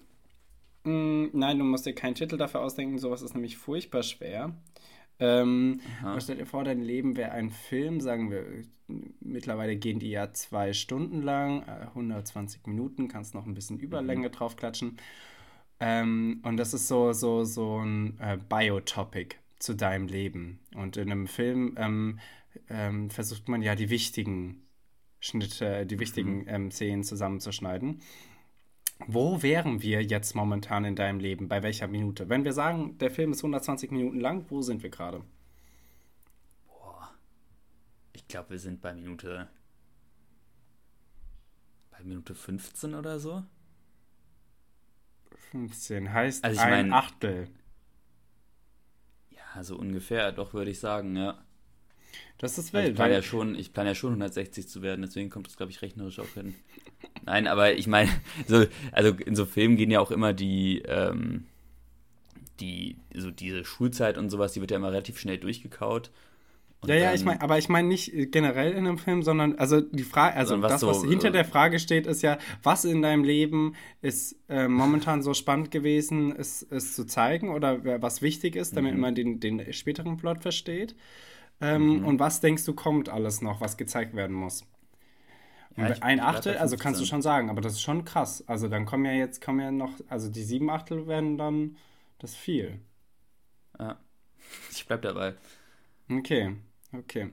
Mm, 0.84 1.26
nein, 1.34 1.58
du 1.58 1.64
musst 1.64 1.86
dir 1.86 1.94
keinen 1.94 2.16
Titel 2.16 2.38
dafür 2.38 2.62
ausdenken, 2.62 3.00
sowas 3.00 3.24
ist 3.24 3.34
nämlich 3.34 3.58
furchtbar 3.58 4.04
schwer. 4.04 4.56
Ähm, 5.20 5.82
aber 6.04 6.22
stell 6.22 6.38
dir 6.38 6.46
vor, 6.46 6.64
dein 6.64 6.82
Leben 6.82 7.16
wäre 7.16 7.32
ein 7.32 7.50
Film, 7.50 8.00
sagen 8.00 8.32
wir, 8.32 8.46
mittlerweile 9.20 9.76
gehen 9.76 10.00
die 10.00 10.10
ja 10.10 10.34
zwei 10.34 10.74
Stunden 10.74 11.22
lang, 11.22 11.64
äh, 11.64 11.88
120 11.88 12.66
Minuten, 12.66 13.08
kannst 13.08 13.34
noch 13.34 13.46
ein 13.46 13.54
bisschen 13.54 13.80
Überlänge 13.80 14.30
mhm. 14.30 14.32
draufklatschen. 14.32 14.98
Ähm, 15.80 16.42
und 16.44 16.58
das 16.58 16.74
ist 16.74 16.88
so, 16.88 17.14
so, 17.14 17.44
so 17.44 17.80
ein 17.80 18.20
äh, 18.20 18.38
Biotopic 18.38 19.38
zu 19.58 19.76
deinem 19.76 20.08
Leben. 20.08 20.60
Und 20.76 20.98
in 20.98 21.12
einem 21.12 21.28
Film 21.28 21.76
ähm, 21.78 22.20
ähm, 22.72 23.10
versucht 23.10 23.50
man 23.50 23.62
ja 23.62 23.76
die 23.76 23.90
wichtigen 23.90 24.68
Schnitte, 25.20 25.86
die 25.86 26.00
wichtigen 26.00 26.40
mhm. 26.42 26.48
ähm, 26.48 26.72
Szenen 26.72 27.04
zusammenzuschneiden. 27.04 28.02
Wo 29.08 29.42
wären 29.42 29.82
wir 29.82 30.04
jetzt 30.04 30.36
momentan 30.36 30.86
in 30.86 30.96
deinem 30.96 31.20
Leben? 31.20 31.48
Bei 31.48 31.64
welcher 31.64 31.88
Minute? 31.88 32.30
Wenn 32.30 32.46
wir 32.46 32.54
sagen, 32.54 32.98
der 33.00 33.12
Film 33.12 33.32
ist 33.32 33.40
120 33.40 33.92
Minuten 33.92 34.20
lang, 34.20 34.46
wo 34.50 34.62
sind 34.62 34.84
wir 34.84 34.90
gerade? 34.90 35.24
Boah. 36.68 37.12
Ich 38.14 38.28
glaube, 38.28 38.52
wir 38.52 38.60
sind 38.60 38.82
bei 38.82 38.94
Minute. 38.94 39.50
bei 41.92 42.04
Minute 42.04 42.36
15 42.36 42.96
oder 42.96 43.20
so. 43.20 43.44
15 45.52 46.14
heißt 46.14 46.44
also 46.44 46.62
ein 46.62 46.70
mein, 46.70 46.94
Achtel. 46.94 47.48
Ja, 49.30 49.64
so 49.64 49.78
ungefähr, 49.78 50.32
doch 50.32 50.54
würde 50.54 50.72
ich 50.72 50.80
sagen, 50.80 51.16
ja. 51.16 51.44
Das 52.38 52.58
ist 52.58 52.74
wild. 52.74 52.82
Also 52.82 52.90
ich 52.90 52.96
plane 52.96 53.14
ja, 53.14 53.22
schon, 53.22 53.56
ich 53.56 53.74
plan 53.74 53.86
ja 53.86 53.96
schon 53.96 54.12
160 54.12 54.68
zu 54.68 54.82
werden, 54.82 55.02
deswegen 55.02 55.30
kommt 55.30 55.48
es, 55.48 55.58
glaube 55.58 55.72
ich, 55.72 55.82
rechnerisch 55.82 56.20
auch 56.20 56.34
hin. 56.34 56.56
Nein, 57.26 57.48
aber 57.48 57.74
ich 57.76 57.88
meine, 57.88 58.10
so, 58.48 58.66
also 58.92 59.10
in 59.10 59.36
so 59.36 59.46
Filmen 59.46 59.76
gehen 59.76 59.92
ja 59.92 60.00
auch 60.00 60.12
immer 60.12 60.34
die, 60.34 60.82
ähm, 60.88 61.46
die, 62.60 62.98
so 63.14 63.32
diese 63.32 63.64
Schulzeit 63.64 64.18
und 64.18 64.30
sowas, 64.30 64.54
die 64.54 64.62
wird 64.62 64.72
ja 64.72 64.78
immer 64.78 64.92
relativ 64.92 65.20
schnell 65.20 65.38
durchgekaut. 65.38 66.12
Und 66.82 66.90
ja, 66.90 66.96
ja, 66.96 67.14
ich 67.14 67.24
meine, 67.24 67.40
aber 67.44 67.60
ich 67.60 67.70
meine 67.70 67.88
nicht 67.88 68.12
generell 68.32 68.72
in 68.72 68.88
einem 68.88 68.98
Film, 68.98 69.22
sondern 69.22 69.56
also 69.60 69.82
die 69.82 70.04
Frage, 70.04 70.36
also 70.36 70.64
was 70.64 70.72
das, 70.72 70.82
so, 70.82 70.88
was 70.88 71.04
hinter 71.04 71.28
äh, 71.28 71.32
der 71.32 71.46
Frage 71.46 71.78
steht, 71.78 72.08
ist 72.08 72.24
ja, 72.24 72.40
was 72.64 72.86
in 72.86 73.04
deinem 73.04 73.24
Leben 73.24 73.76
ist 74.02 74.36
äh, 74.50 74.68
momentan 74.68 75.22
so 75.22 75.36
spannend 75.36 75.70
gewesen, 75.70 76.36
es, 76.36 76.66
es 76.72 76.96
zu 76.96 77.06
zeigen 77.06 77.50
oder 77.50 78.02
was 78.02 78.24
wichtig 78.24 78.56
ist, 78.56 78.76
damit 78.76 78.96
mhm. 78.96 79.00
man 79.00 79.14
den, 79.14 79.40
den 79.40 79.72
späteren 79.74 80.18
Plot 80.18 80.42
versteht. 80.42 80.96
Ähm, 81.62 82.00
mhm. 82.00 82.06
Und 82.06 82.20
was 82.20 82.42
denkst 82.42 82.66
du, 82.66 82.74
kommt 82.74 83.10
alles 83.10 83.42
noch, 83.42 83.62
was 83.62 83.78
gezeigt 83.78 84.16
werden 84.16 84.36
muss? 84.36 84.66
Ja, 85.78 85.86
ein 86.02 86.20
Achtel, 86.20 86.58
also 86.58 86.76
kannst 86.76 87.00
du 87.00 87.06
schon 87.06 87.22
sagen, 87.22 87.50
aber 87.50 87.62
das 87.62 87.74
ist 87.74 87.82
schon 87.82 88.04
krass. 88.04 88.44
Also 88.48 88.68
dann 88.68 88.86
kommen 88.86 89.06
ja 89.06 89.14
jetzt, 89.14 89.42
kommen 89.42 89.60
ja 89.60 89.72
noch, 89.72 89.94
also 90.10 90.30
die 90.30 90.44
sieben 90.44 90.70
Achtel 90.70 91.08
werden 91.08 91.38
dann 91.38 91.78
das 92.20 92.36
viel. 92.36 92.80
Ja, 93.80 93.98
ich 94.72 94.86
bleib 94.86 95.02
dabei. 95.04 95.36
Okay, 96.10 96.58
okay. 96.92 97.32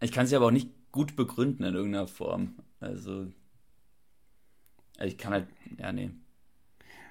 Ich 0.00 0.10
kann 0.10 0.26
sie 0.26 0.34
aber 0.34 0.46
auch 0.46 0.50
nicht 0.50 0.70
gut 0.90 1.14
begründen 1.14 1.62
in 1.62 1.74
irgendeiner 1.74 2.08
Form. 2.08 2.56
Also, 2.80 3.26
ich 4.98 5.16
kann 5.16 5.32
halt, 5.32 5.46
ja, 5.78 5.92
nee. 5.92 6.10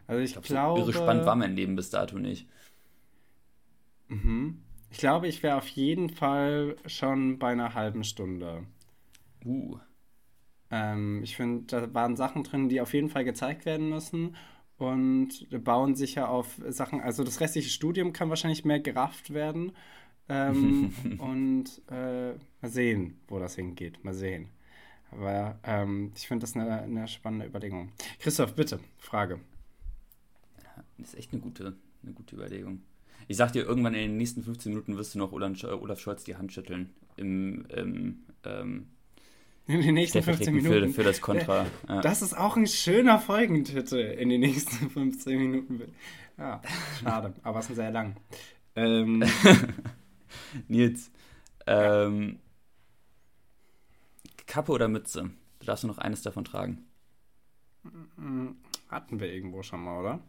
Also 0.07 0.21
ich, 0.21 0.31
ich 0.31 0.33
glaub, 0.33 0.45
glaube... 0.45 0.81
So 0.81 0.87
irre 0.87 1.03
spannend 1.03 1.25
war 1.25 1.35
mein 1.35 1.55
Leben 1.55 1.75
bis 1.75 1.89
dato 1.89 2.17
nicht. 2.17 2.49
Mhm. 4.07 4.61
Ich 4.91 4.97
glaube, 4.97 5.27
ich 5.27 5.43
wäre 5.43 5.57
auf 5.57 5.67
jeden 5.67 6.09
Fall 6.09 6.75
schon 6.85 7.39
bei 7.39 7.51
einer 7.51 7.73
halben 7.73 8.03
Stunde. 8.03 8.63
Uh. 9.45 9.77
Ähm, 10.71 11.21
ich 11.23 11.35
finde, 11.35 11.65
da 11.67 11.93
waren 11.93 12.15
Sachen 12.15 12.43
drin, 12.43 12.69
die 12.69 12.81
auf 12.81 12.93
jeden 12.93 13.09
Fall 13.09 13.23
gezeigt 13.23 13.65
werden 13.65 13.89
müssen 13.89 14.35
und 14.77 15.47
bauen 15.63 15.95
sich 15.95 16.15
ja 16.15 16.27
auf 16.27 16.59
Sachen. 16.69 17.01
Also 17.01 17.23
das 17.23 17.39
restliche 17.39 17.69
Studium 17.69 18.13
kann 18.13 18.29
wahrscheinlich 18.29 18.65
mehr 18.65 18.79
gerafft 18.79 19.33
werden. 19.33 19.73
Ähm, 20.27 20.93
und 21.17 21.81
äh, 21.89 22.33
mal 22.61 22.69
sehen, 22.69 23.19
wo 23.27 23.39
das 23.39 23.55
hingeht. 23.55 24.03
Mal 24.03 24.13
sehen. 24.13 24.49
Aber 25.11 25.59
ähm, 25.63 26.11
ich 26.15 26.27
finde 26.27 26.43
das 26.43 26.55
eine, 26.55 26.81
eine 26.81 27.07
spannende 27.07 27.47
Überlegung. 27.47 27.91
Christoph, 28.19 28.55
bitte, 28.55 28.79
Frage. 28.97 29.39
Das 30.97 31.09
ist 31.09 31.17
echt 31.17 31.33
eine 31.33 31.41
gute, 31.41 31.75
eine 32.03 32.13
gute 32.13 32.35
Überlegung. 32.35 32.81
Ich 33.27 33.37
sag 33.37 33.51
dir, 33.51 33.63
irgendwann 33.63 33.93
in 33.93 34.01
den 34.01 34.17
nächsten 34.17 34.43
15 34.43 34.71
Minuten 34.71 34.97
wirst 34.97 35.15
du 35.15 35.19
noch 35.19 35.31
Olaf 35.31 35.99
Scholz 35.99 36.23
die 36.23 36.35
Hand 36.35 36.51
schütteln. 36.53 36.89
Im, 37.17 37.65
im 37.69 38.19
ähm, 38.43 38.87
in 39.67 39.81
den 39.81 39.93
nächsten 39.93 40.23
15 40.23 40.55
Minuten. 40.55 40.87
Für, 40.87 40.93
für 40.93 41.03
das 41.03 41.21
Kontra. 41.21 41.67
Ja. 41.87 42.01
Das 42.01 42.23
ist 42.23 42.35
auch 42.35 42.57
ein 42.57 42.65
schöner 42.65 43.19
Folgentitel 43.19 43.97
in 43.97 44.29
den 44.29 44.41
nächsten 44.41 44.89
15 44.91 45.37
Minuten. 45.37 45.81
Ja, 46.37 46.61
schade, 46.99 47.33
aber 47.43 47.59
es 47.59 47.69
ist 47.69 47.75
sehr 47.75 47.91
lang. 47.91 48.15
Ähm. 48.75 49.23
Nils, 50.67 51.11
ähm, 51.67 52.39
Kappe 54.47 54.71
oder 54.71 54.87
Mütze? 54.87 55.29
Du 55.59 55.65
darfst 55.65 55.83
nur 55.83 55.93
noch 55.93 55.99
eines 55.99 56.21
davon 56.21 56.45
tragen. 56.45 56.87
Hatten 58.87 59.19
wir 59.19 59.31
irgendwo 59.31 59.61
schon 59.61 59.83
mal, 59.83 59.99
oder? 59.99 60.19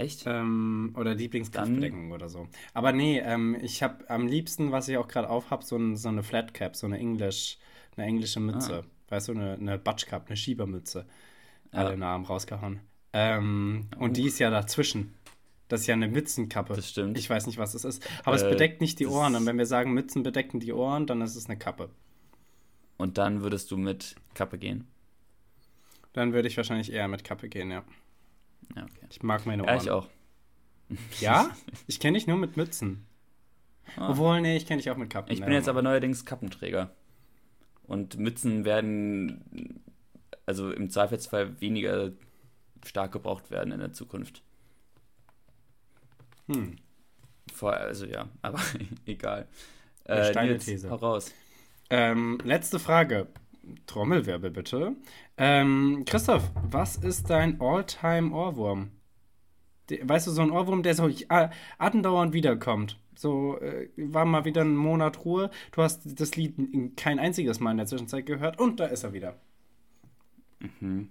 Echt? 0.00 0.24
Ähm, 0.26 0.94
oder 0.96 1.14
Lieblingskraftbedeckung 1.14 2.12
oder 2.12 2.28
so. 2.28 2.48
Aber 2.72 2.92
nee, 2.92 3.18
ähm, 3.18 3.56
ich 3.60 3.82
habe 3.82 4.08
am 4.08 4.26
liebsten, 4.26 4.72
was 4.72 4.88
ich 4.88 4.96
auch 4.96 5.08
gerade 5.08 5.28
auf 5.28 5.50
habe, 5.50 5.64
so, 5.64 5.76
ein, 5.76 5.96
so 5.96 6.08
eine 6.08 6.22
Flat 6.22 6.54
Cap, 6.54 6.74
so 6.74 6.86
eine 6.86 6.98
English, 6.98 7.58
eine 7.96 8.06
englische 8.06 8.40
Mütze. 8.40 8.84
Ah. 8.84 9.10
Weißt 9.10 9.28
du, 9.28 9.32
eine, 9.32 9.54
eine 9.54 9.78
Butch 9.78 10.06
Cap, 10.06 10.26
eine 10.26 10.36
Schiebermütze. 10.36 11.06
Ja. 11.72 11.80
Alle 11.80 11.96
Namen 11.96 12.24
rausgehauen. 12.24 12.80
Ähm, 13.12 13.88
oh. 13.98 14.04
Und 14.04 14.16
die 14.16 14.26
ist 14.26 14.38
ja 14.38 14.50
dazwischen. 14.50 15.14
Das 15.68 15.82
ist 15.82 15.86
ja 15.86 15.94
eine 15.94 16.08
Mützenkappe. 16.08 16.74
Das 16.74 16.88
stimmt. 16.88 17.18
Ich 17.18 17.28
weiß 17.28 17.46
nicht, 17.46 17.58
was 17.58 17.74
es 17.74 17.84
ist. 17.84 18.08
Aber 18.24 18.36
äh, 18.36 18.40
es 18.40 18.48
bedeckt 18.48 18.80
nicht 18.80 18.98
die 18.98 19.06
Ohren. 19.06 19.36
Und 19.36 19.46
wenn 19.46 19.58
wir 19.58 19.66
sagen, 19.66 19.92
Mützen 19.92 20.22
bedecken 20.22 20.60
die 20.60 20.72
Ohren, 20.72 21.06
dann 21.06 21.20
ist 21.20 21.36
es 21.36 21.46
eine 21.46 21.58
Kappe. 21.58 21.90
Und 22.96 23.18
dann 23.18 23.42
würdest 23.42 23.70
du 23.70 23.76
mit 23.76 24.16
Kappe 24.34 24.58
gehen? 24.58 24.86
Dann 26.12 26.32
würde 26.32 26.48
ich 26.48 26.56
wahrscheinlich 26.56 26.92
eher 26.92 27.06
mit 27.06 27.22
Kappe 27.22 27.48
gehen, 27.48 27.70
ja. 27.70 27.84
Ja, 28.76 28.84
okay. 28.84 29.06
Ich 29.10 29.22
mag 29.22 29.46
meine 29.46 29.64
Ohren. 29.64 29.74
Ja, 29.74 29.82
ich 29.82 29.90
auch. 29.90 30.08
Ja? 31.20 31.50
Ich 31.86 32.00
kenne 32.00 32.18
dich 32.18 32.26
nur 32.26 32.36
mit 32.36 32.56
Mützen. 32.56 33.06
Ah. 33.96 34.10
Obwohl, 34.10 34.40
nee, 34.40 34.56
ich 34.56 34.66
kenne 34.66 34.80
dich 34.80 34.90
auch 34.90 34.96
mit 34.96 35.10
Kappen. 35.10 35.32
Ich 35.32 35.40
bin 35.40 35.52
jetzt 35.52 35.68
aber 35.68 35.82
neuerdings 35.82 36.24
Kappenträger. 36.24 36.90
Und 37.84 38.18
Mützen 38.18 38.64
werden 38.64 39.82
also 40.46 40.72
im 40.72 40.90
Zweifelsfall 40.90 41.60
weniger 41.60 42.12
stark 42.84 43.12
gebraucht 43.12 43.50
werden 43.50 43.72
in 43.72 43.80
der 43.80 43.92
Zukunft. 43.92 44.42
Hm. 46.46 46.76
Vor, 47.52 47.72
also 47.72 48.06
ja, 48.06 48.28
aber 48.42 48.60
egal. 49.06 49.46
Äh, 50.04 50.30
Steine 50.30 50.52
Nils, 50.52 50.64
These. 50.64 50.90
Heraus. 50.90 51.32
Ähm, 51.90 52.38
letzte 52.44 52.78
Frage. 52.78 53.28
Trommelwirbel 53.86 54.50
bitte. 54.50 54.96
Ähm, 55.36 56.04
Christoph, 56.06 56.50
was 56.70 56.96
ist 56.96 57.30
dein 57.30 57.60
All-Time-Ohrwurm? 57.60 58.90
Weißt 60.02 60.26
du, 60.26 60.30
so 60.30 60.42
ein 60.42 60.50
Ohrwurm, 60.50 60.82
der 60.82 60.94
so 60.94 61.10
andauernd 61.78 62.32
wiederkommt. 62.32 62.98
So, 63.16 63.58
äh, 63.60 63.88
war 63.96 64.24
mal 64.24 64.44
wieder 64.44 64.62
ein 64.62 64.76
Monat 64.76 65.24
Ruhe. 65.24 65.50
Du 65.72 65.82
hast 65.82 66.20
das 66.20 66.36
Lied 66.36 66.96
kein 66.96 67.18
einziges 67.18 67.60
Mal 67.60 67.72
in 67.72 67.76
der 67.76 67.86
Zwischenzeit 67.86 68.24
gehört 68.24 68.58
und 68.58 68.80
da 68.80 68.86
ist 68.86 69.04
er 69.04 69.12
wieder. 69.12 69.34
Mhm. 70.80 71.08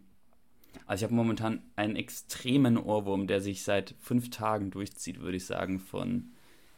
Also 0.85 1.01
ich 1.01 1.03
habe 1.03 1.15
momentan 1.15 1.61
einen 1.75 1.95
extremen 1.95 2.77
Ohrwurm, 2.77 3.27
der 3.27 3.41
sich 3.41 3.63
seit 3.63 3.93
fünf 3.99 4.31
Tagen 4.31 4.71
durchzieht, 4.71 5.19
würde 5.21 5.37
ich 5.37 5.45
sagen, 5.45 5.79
von 5.79 6.31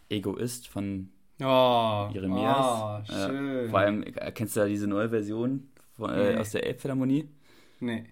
Egoist, 0.10 0.68
von 0.68 1.10
oh, 1.42 2.10
Jeremias. 2.14 3.08
Oh, 3.10 3.14
schön. 3.14 3.48
Äh, 3.48 3.70
vor 3.70 3.80
allem, 3.80 4.04
kennst 4.34 4.58
du 4.58 4.60
da 4.60 4.66
diese 4.66 4.88
neue 4.88 5.10
Version 5.10 5.70
äh, 6.10 6.34
nee. 6.34 6.40
aus 6.40 6.52
der 6.52 6.66
Elbphilharmonie? 6.66 7.28
Nee. 7.80 8.06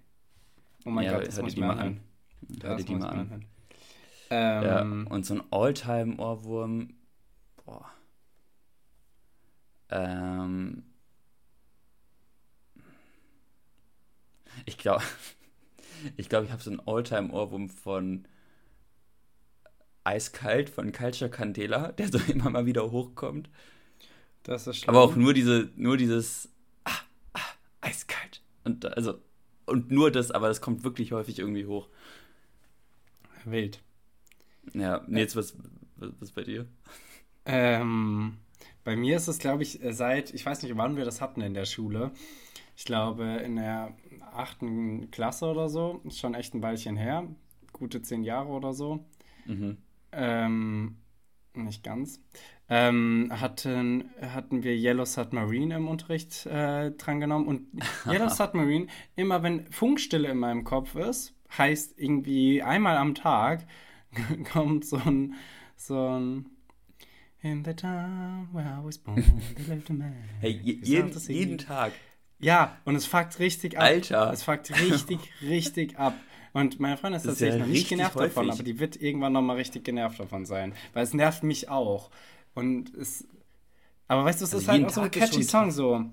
Oh 0.86 0.90
mein 0.90 1.06
ja, 1.06 1.14
Gott, 1.14 1.28
das 1.28 1.38
hör 1.38 1.44
dir 1.44 1.56
die 1.56 1.62
mal 1.62 1.80
an. 1.80 2.00
Hör 2.62 2.76
dir 2.76 2.84
die 2.86 2.96
mal 2.96 3.08
an. 3.08 3.46
Ähm, 4.32 4.64
ja, 4.64 4.82
und 4.82 5.26
so 5.26 5.36
ein 5.36 5.44
Alltime-Ohrwurm, 5.52 6.94
boah. 7.66 7.86
Ähm, 9.90 10.84
ich 14.66 14.78
glaube, 14.78 15.04
ich 16.18 16.30
glaube, 16.30 16.46
ich 16.46 16.52
habe 16.52 16.62
so 16.62 16.70
einen 16.70 16.82
Alltime-Ohrwurm 16.86 17.70
von 17.70 18.26
Eiskalt 20.04 20.70
von 20.70 20.92
Culture 20.92 21.30
Candela, 21.30 21.92
der 21.92 22.10
so 22.10 22.18
immer 22.32 22.50
mal 22.50 22.66
wieder 22.66 22.92
hochkommt. 22.92 23.50
Das 24.44 24.68
ist 24.68 24.78
schlimm. 24.78 24.96
Aber 24.96 25.04
auch 25.04 25.16
nur 25.16 25.34
diese, 25.34 25.70
nur 25.76 25.98
dieses. 25.98 26.50
Und 28.70 28.86
also 28.86 29.20
und 29.66 29.92
nur 29.92 30.12
das, 30.12 30.32
aber 30.32 30.48
das 30.48 30.62
kommt 30.62 30.84
wirklich 30.84 31.12
häufig 31.12 31.40
irgendwie 31.40 31.66
hoch. 31.66 31.90
Wild. 33.46 33.82
Ja, 34.74 35.04
Nils, 35.08 35.36
was, 35.36 35.56
was, 35.96 36.12
was 36.20 36.32
bei 36.32 36.44
dir? 36.44 36.68
Ähm, 37.46 38.38
bei 38.84 38.96
mir 38.96 39.16
ist 39.18 39.28
es, 39.28 39.40
glaube 39.40 39.64
ich, 39.64 39.80
seit, 39.92 40.34
ich 40.34 40.46
weiß 40.46 40.64
nicht, 40.64 40.76
wann 40.76 40.98
wir 40.98 41.06
das 41.06 41.22
hatten 41.22 41.42
in 41.42 41.54
der 41.54 41.66
Schule. 41.66 42.12
Ich 42.76 42.86
glaube, 42.86 43.26
in 43.26 43.56
der 43.56 43.96
achten 44.34 45.12
Klasse 45.12 45.46
oder 45.46 45.70
so. 45.70 46.02
Ist 46.06 46.20
schon 46.20 46.34
echt 46.34 46.54
ein 46.54 46.62
Weilchen 46.62 46.98
her. 46.98 47.28
Gute 47.74 48.02
zehn 48.02 48.24
Jahre 48.24 48.50
oder 48.50 48.74
so. 48.74 49.06
Mhm. 49.46 49.78
Ähm, 50.12 50.98
nicht 51.54 51.84
ganz. 51.84 52.22
Ähm, 52.72 53.32
hatten, 53.32 54.12
hatten 54.22 54.64
wir 54.64 54.76
Yellow 54.76 55.06
Submarine 55.06 55.76
im 55.76 55.88
Unterricht 55.88 56.46
äh, 56.46 56.92
drangenommen. 56.92 57.48
Und 57.48 57.68
Yellow 58.06 58.30
Submarine, 58.30 58.88
immer 59.16 59.42
wenn 59.42 59.72
Funkstille 59.72 60.30
in 60.30 60.38
meinem 60.38 60.64
Kopf 60.64 60.96
ist, 60.96 61.34
heißt 61.58 61.96
irgendwie 61.98 62.62
einmal 62.62 62.98
am 62.98 63.16
Tag 63.16 63.66
kommt 64.52 64.86
so 64.86 64.98
ein, 64.98 65.36
so 65.76 66.20
ein 66.20 66.46
In 67.42 67.64
the 67.64 67.74
town 67.74 68.50
where 68.52 68.66
I 68.66 68.84
was 68.84 68.98
born, 68.98 69.24
there 69.56 69.68
lived 69.68 69.90
a 69.90 69.94
man. 69.94 70.14
Hey, 70.42 70.52
je, 70.52 70.78
jeden, 70.84 71.18
jeden 71.28 71.58
Tag. 71.58 71.94
Ja, 72.38 72.78
und 72.86 72.96
es 72.96 73.06
fuckt 73.06 73.40
richtig 73.40 73.78
ab. 73.78 73.84
Alter. 73.84 74.32
Es 74.32 74.44
fuckt 74.44 74.72
richtig, 74.80 75.20
richtig 75.42 75.98
ab. 75.98 76.16
Und 76.52 76.80
meine 76.80 76.98
Freundin 76.98 77.18
ist 77.18 77.26
tatsächlich 77.26 77.60
ja 77.60 77.66
noch 77.66 77.72
nicht 77.72 77.90
genervt 77.90 78.16
davon, 78.16 78.48
häufig. 78.48 78.60
aber 78.60 78.64
die 78.64 78.80
wird 78.80 79.02
irgendwann 79.02 79.34
nochmal 79.34 79.56
richtig 79.56 79.84
genervt 79.86 80.20
davon 80.20 80.46
sein. 80.46 80.74
Weil 80.94 81.04
es 81.04 81.14
nervt 81.14 81.44
mich 81.44 81.70
auch. 81.70 82.10
Und 82.54 82.94
es. 82.96 83.28
Aber 84.08 84.26
weißt 84.26 84.42
du, 84.42 84.46
es 84.46 84.54
Also 84.54 84.64
ist 84.64 84.68
halt 84.70 84.86
auch 84.86 84.90
so 84.90 85.02
ein 85.02 85.12
catchy 85.12 85.44
Song 85.44 85.72
so. 85.72 86.06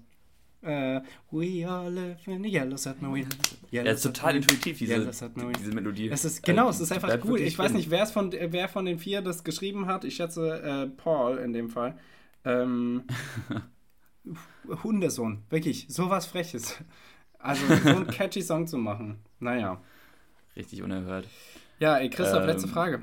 Äh, 0.62 1.00
we 1.30 1.68
all 1.68 1.92
live 1.92 2.26
in 2.26 2.44
yellow 2.44 2.76
submarine. 2.76 3.28
Ja, 3.70 3.84
das 3.84 3.96
ist 3.96 4.02
total 4.02 4.36
intuitiv, 4.36 4.78
diese, 4.78 4.94
Yellow 4.94 5.12
submarine. 5.12 5.52
diese 5.58 5.72
Melodie. 5.72 6.08
Es 6.08 6.24
ist 6.24 6.42
genau, 6.42 6.66
Äh, 6.66 6.70
es 6.70 6.80
ist 6.80 6.92
einfach 6.92 7.08
cool. 7.24 7.32
wirklich 7.32 7.48
Ich 7.48 7.58
weiß 7.58 7.72
nicht, 7.72 7.90
wer 7.90 8.02
es 8.02 8.10
von 8.10 8.32
äh, 8.32 8.48
wer 8.50 8.68
von 8.68 8.84
den 8.84 8.98
vier 8.98 9.22
das 9.22 9.44
geschrieben 9.44 9.86
hat. 9.86 10.04
Ich 10.04 10.16
schätze 10.16 10.60
äh, 10.60 10.86
Paul 10.88 11.38
in 11.38 11.52
dem 11.52 11.68
Fall. 11.70 11.96
Ähm, 12.44 13.04
Hundesohn, 14.82 15.42
wirklich, 15.50 15.86
sowas 15.88 16.26
Freches. 16.26 16.76
Also 17.38 17.62
so 17.84 17.88
einen 17.90 18.06
catchy 18.08 18.42
Song 18.42 18.66
zu 18.66 18.76
machen. 18.78 19.18
Naja. 19.38 19.80
Richtig 20.56 20.82
unerhört. 20.82 21.28
Ja, 21.78 21.98
ey, 21.98 22.08
Christoph, 22.10 22.40
Ähm, 22.42 22.46
letzte 22.46 22.68
Frage. 22.68 23.02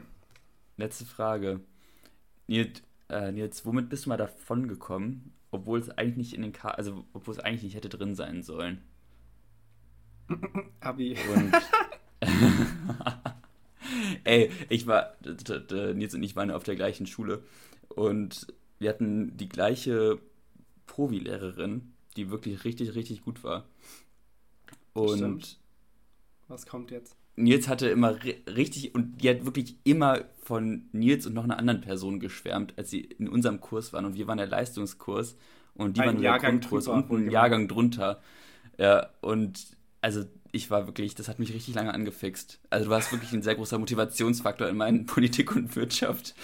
Letzte 0.77 1.05
Frage. 1.05 1.59
Nils, 2.47 2.81
äh, 3.13 3.31
Nils, 3.31 3.65
womit 3.65 3.89
bist 3.89 4.05
du 4.05 4.09
mal 4.09 4.17
davon 4.17 4.67
gekommen, 4.67 5.33
obwohl 5.51 5.79
es 5.79 5.89
eigentlich 5.89 6.17
nicht 6.17 6.33
in 6.33 6.41
den 6.41 6.53
Ka 6.53 6.69
also 6.69 7.05
obwohl 7.13 7.33
es 7.33 7.39
eigentlich 7.39 7.63
nicht 7.63 7.75
hätte 7.75 7.89
drin 7.89 8.15
sein 8.15 8.43
sollen? 8.43 8.81
Abi. 10.79 11.15
Und 11.35 11.53
ey, 14.23 14.51
ich 14.69 14.87
war 14.87 15.15
Nils 15.21 16.15
und 16.15 16.23
ich 16.23 16.35
waren 16.35 16.51
auf 16.51 16.63
der 16.63 16.75
gleichen 16.75 17.05
Schule 17.05 17.43
und 17.89 18.47
wir 18.79 18.89
hatten 18.89 19.37
die 19.37 19.49
gleiche 19.49 20.19
Provi-Lehrerin, 20.87 21.93
die 22.17 22.29
wirklich 22.29 22.63
richtig 22.65 22.95
richtig 22.95 23.23
gut 23.23 23.43
war. 23.43 23.65
Und 24.93 25.17
Stimmt. 25.17 25.59
Was 26.47 26.65
kommt 26.65 26.91
jetzt? 26.91 27.15
Nils 27.35 27.67
hatte 27.67 27.87
immer 27.89 28.11
ri- 28.13 28.37
richtig 28.49 28.93
und 28.95 29.21
die 29.21 29.29
hat 29.29 29.45
wirklich 29.45 29.75
immer 29.83 30.21
von 30.43 30.83
Nils 30.91 31.25
und 31.25 31.33
noch 31.33 31.43
einer 31.43 31.57
anderen 31.57 31.81
Person 31.81 32.19
geschwärmt, 32.19 32.73
als 32.77 32.89
sie 32.91 33.01
in 33.01 33.27
unserem 33.29 33.61
Kurs 33.61 33.93
waren 33.93 34.05
und 34.05 34.15
wir 34.15 34.27
waren 34.27 34.37
der 34.37 34.47
Leistungskurs 34.47 35.35
und 35.75 35.97
die 35.97 36.01
Ein 36.01 36.07
waren 36.07 36.15
nur 36.15 36.23
der 36.23 36.31
Jahrgang 36.31 36.59
Grundkurs 36.59 36.85
drüber, 36.85 36.97
und 36.97 37.05
ein 37.05 37.09
wohlgemerkt. 37.09 37.33
Jahrgang 37.33 37.67
drunter. 37.67 38.21
Ja, 38.77 39.09
und 39.21 39.65
also 40.01 40.25
ich 40.51 40.69
war 40.71 40.87
wirklich, 40.87 41.15
das 41.15 41.27
hat 41.27 41.39
mich 41.39 41.53
richtig 41.53 41.75
lange 41.75 41.93
angefixt. 41.93 42.59
Also 42.69 42.85
du 42.85 42.91
warst 42.91 43.11
wirklich 43.11 43.33
ein 43.33 43.41
sehr 43.41 43.55
großer 43.55 43.79
Motivationsfaktor 43.79 44.67
in 44.69 44.77
meinem 44.77 45.05
Politik- 45.07 45.55
und 45.55 45.75
Wirtschaft 45.75 46.35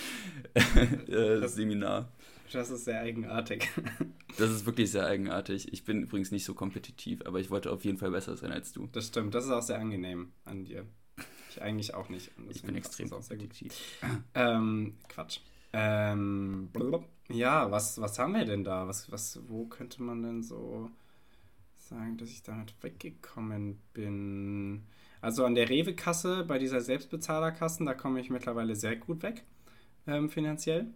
äh, 1.07 1.45
Seminar. 1.47 2.09
Das 2.51 2.69
ist 2.69 2.85
sehr 2.85 3.01
eigenartig. 3.01 3.69
Das 4.37 4.51
ist 4.51 4.65
wirklich 4.65 4.91
sehr 4.91 5.05
eigenartig. 5.05 5.73
Ich 5.73 5.83
bin 5.83 6.03
übrigens 6.03 6.31
nicht 6.31 6.45
so 6.45 6.53
kompetitiv, 6.53 7.25
aber 7.25 7.39
ich 7.41 7.49
wollte 7.49 7.71
auf 7.71 7.83
jeden 7.83 7.97
Fall 7.97 8.11
besser 8.11 8.37
sein 8.37 8.53
als 8.53 8.71
du. 8.71 8.87
Das 8.93 9.07
stimmt, 9.07 9.33
das 9.33 9.45
ist 9.45 9.51
auch 9.51 9.63
sehr 9.63 9.79
angenehm 9.79 10.31
an 10.45 10.63
dir. 10.63 10.85
Ich 11.49 11.61
eigentlich 11.61 11.93
auch 11.93 12.07
nicht. 12.07 12.31
Ich 12.49 12.61
bin 12.61 12.75
extrem 12.75 13.09
kompetitiv. 13.09 13.73
Ähm, 14.35 14.95
Quatsch. 15.09 15.39
Ähm, 15.73 16.69
ja, 17.27 17.69
was, 17.71 17.99
was 17.99 18.17
haben 18.17 18.33
wir 18.33 18.45
denn 18.45 18.63
da? 18.63 18.87
Was, 18.87 19.11
was, 19.11 19.39
wo 19.47 19.65
könnte 19.65 20.01
man 20.01 20.21
denn 20.23 20.43
so 20.43 20.89
sagen, 21.77 22.17
dass 22.17 22.29
ich 22.29 22.43
damit 22.43 22.73
weggekommen 22.81 23.79
bin? 23.93 24.85
Also 25.21 25.43
an 25.43 25.55
der 25.55 25.69
Rewe-Kasse, 25.69 26.45
bei 26.45 26.59
dieser 26.59 26.81
Selbstbezahlerkassen, 26.81 27.85
da 27.85 27.93
komme 27.93 28.21
ich 28.21 28.29
mittlerweile 28.29 28.75
sehr 28.75 28.95
gut 28.95 29.21
weg, 29.21 29.43
ähm, 30.07 30.29
finanziell. 30.29 30.93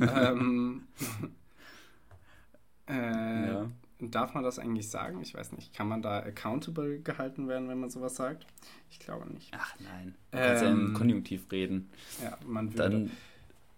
Ähm, 0.00 0.82
äh, 2.88 3.52
Ja. 3.52 3.70
Darf 4.00 4.32
man 4.32 4.44
das 4.44 4.60
eigentlich 4.60 4.88
sagen? 4.90 5.20
Ich 5.22 5.34
weiß 5.34 5.52
nicht. 5.52 5.74
Kann 5.74 5.88
man 5.88 6.02
da 6.02 6.20
accountable 6.20 7.00
gehalten 7.00 7.48
werden, 7.48 7.68
wenn 7.68 7.80
man 7.80 7.90
sowas 7.90 8.14
sagt? 8.14 8.46
Ich 8.90 9.00
glaube 9.00 9.28
nicht. 9.32 9.50
Ach 9.56 9.74
nein. 9.80 10.14
Du 10.30 10.38
kannst 10.38 10.62
ja 10.62 10.68
Ähm, 10.70 10.86
im 10.88 10.94
Konjunktiv 10.94 11.50
reden. 11.50 11.90
Ja, 12.22 12.38
man 12.46 12.72
würde. 12.74 12.90
Dann 12.90 13.10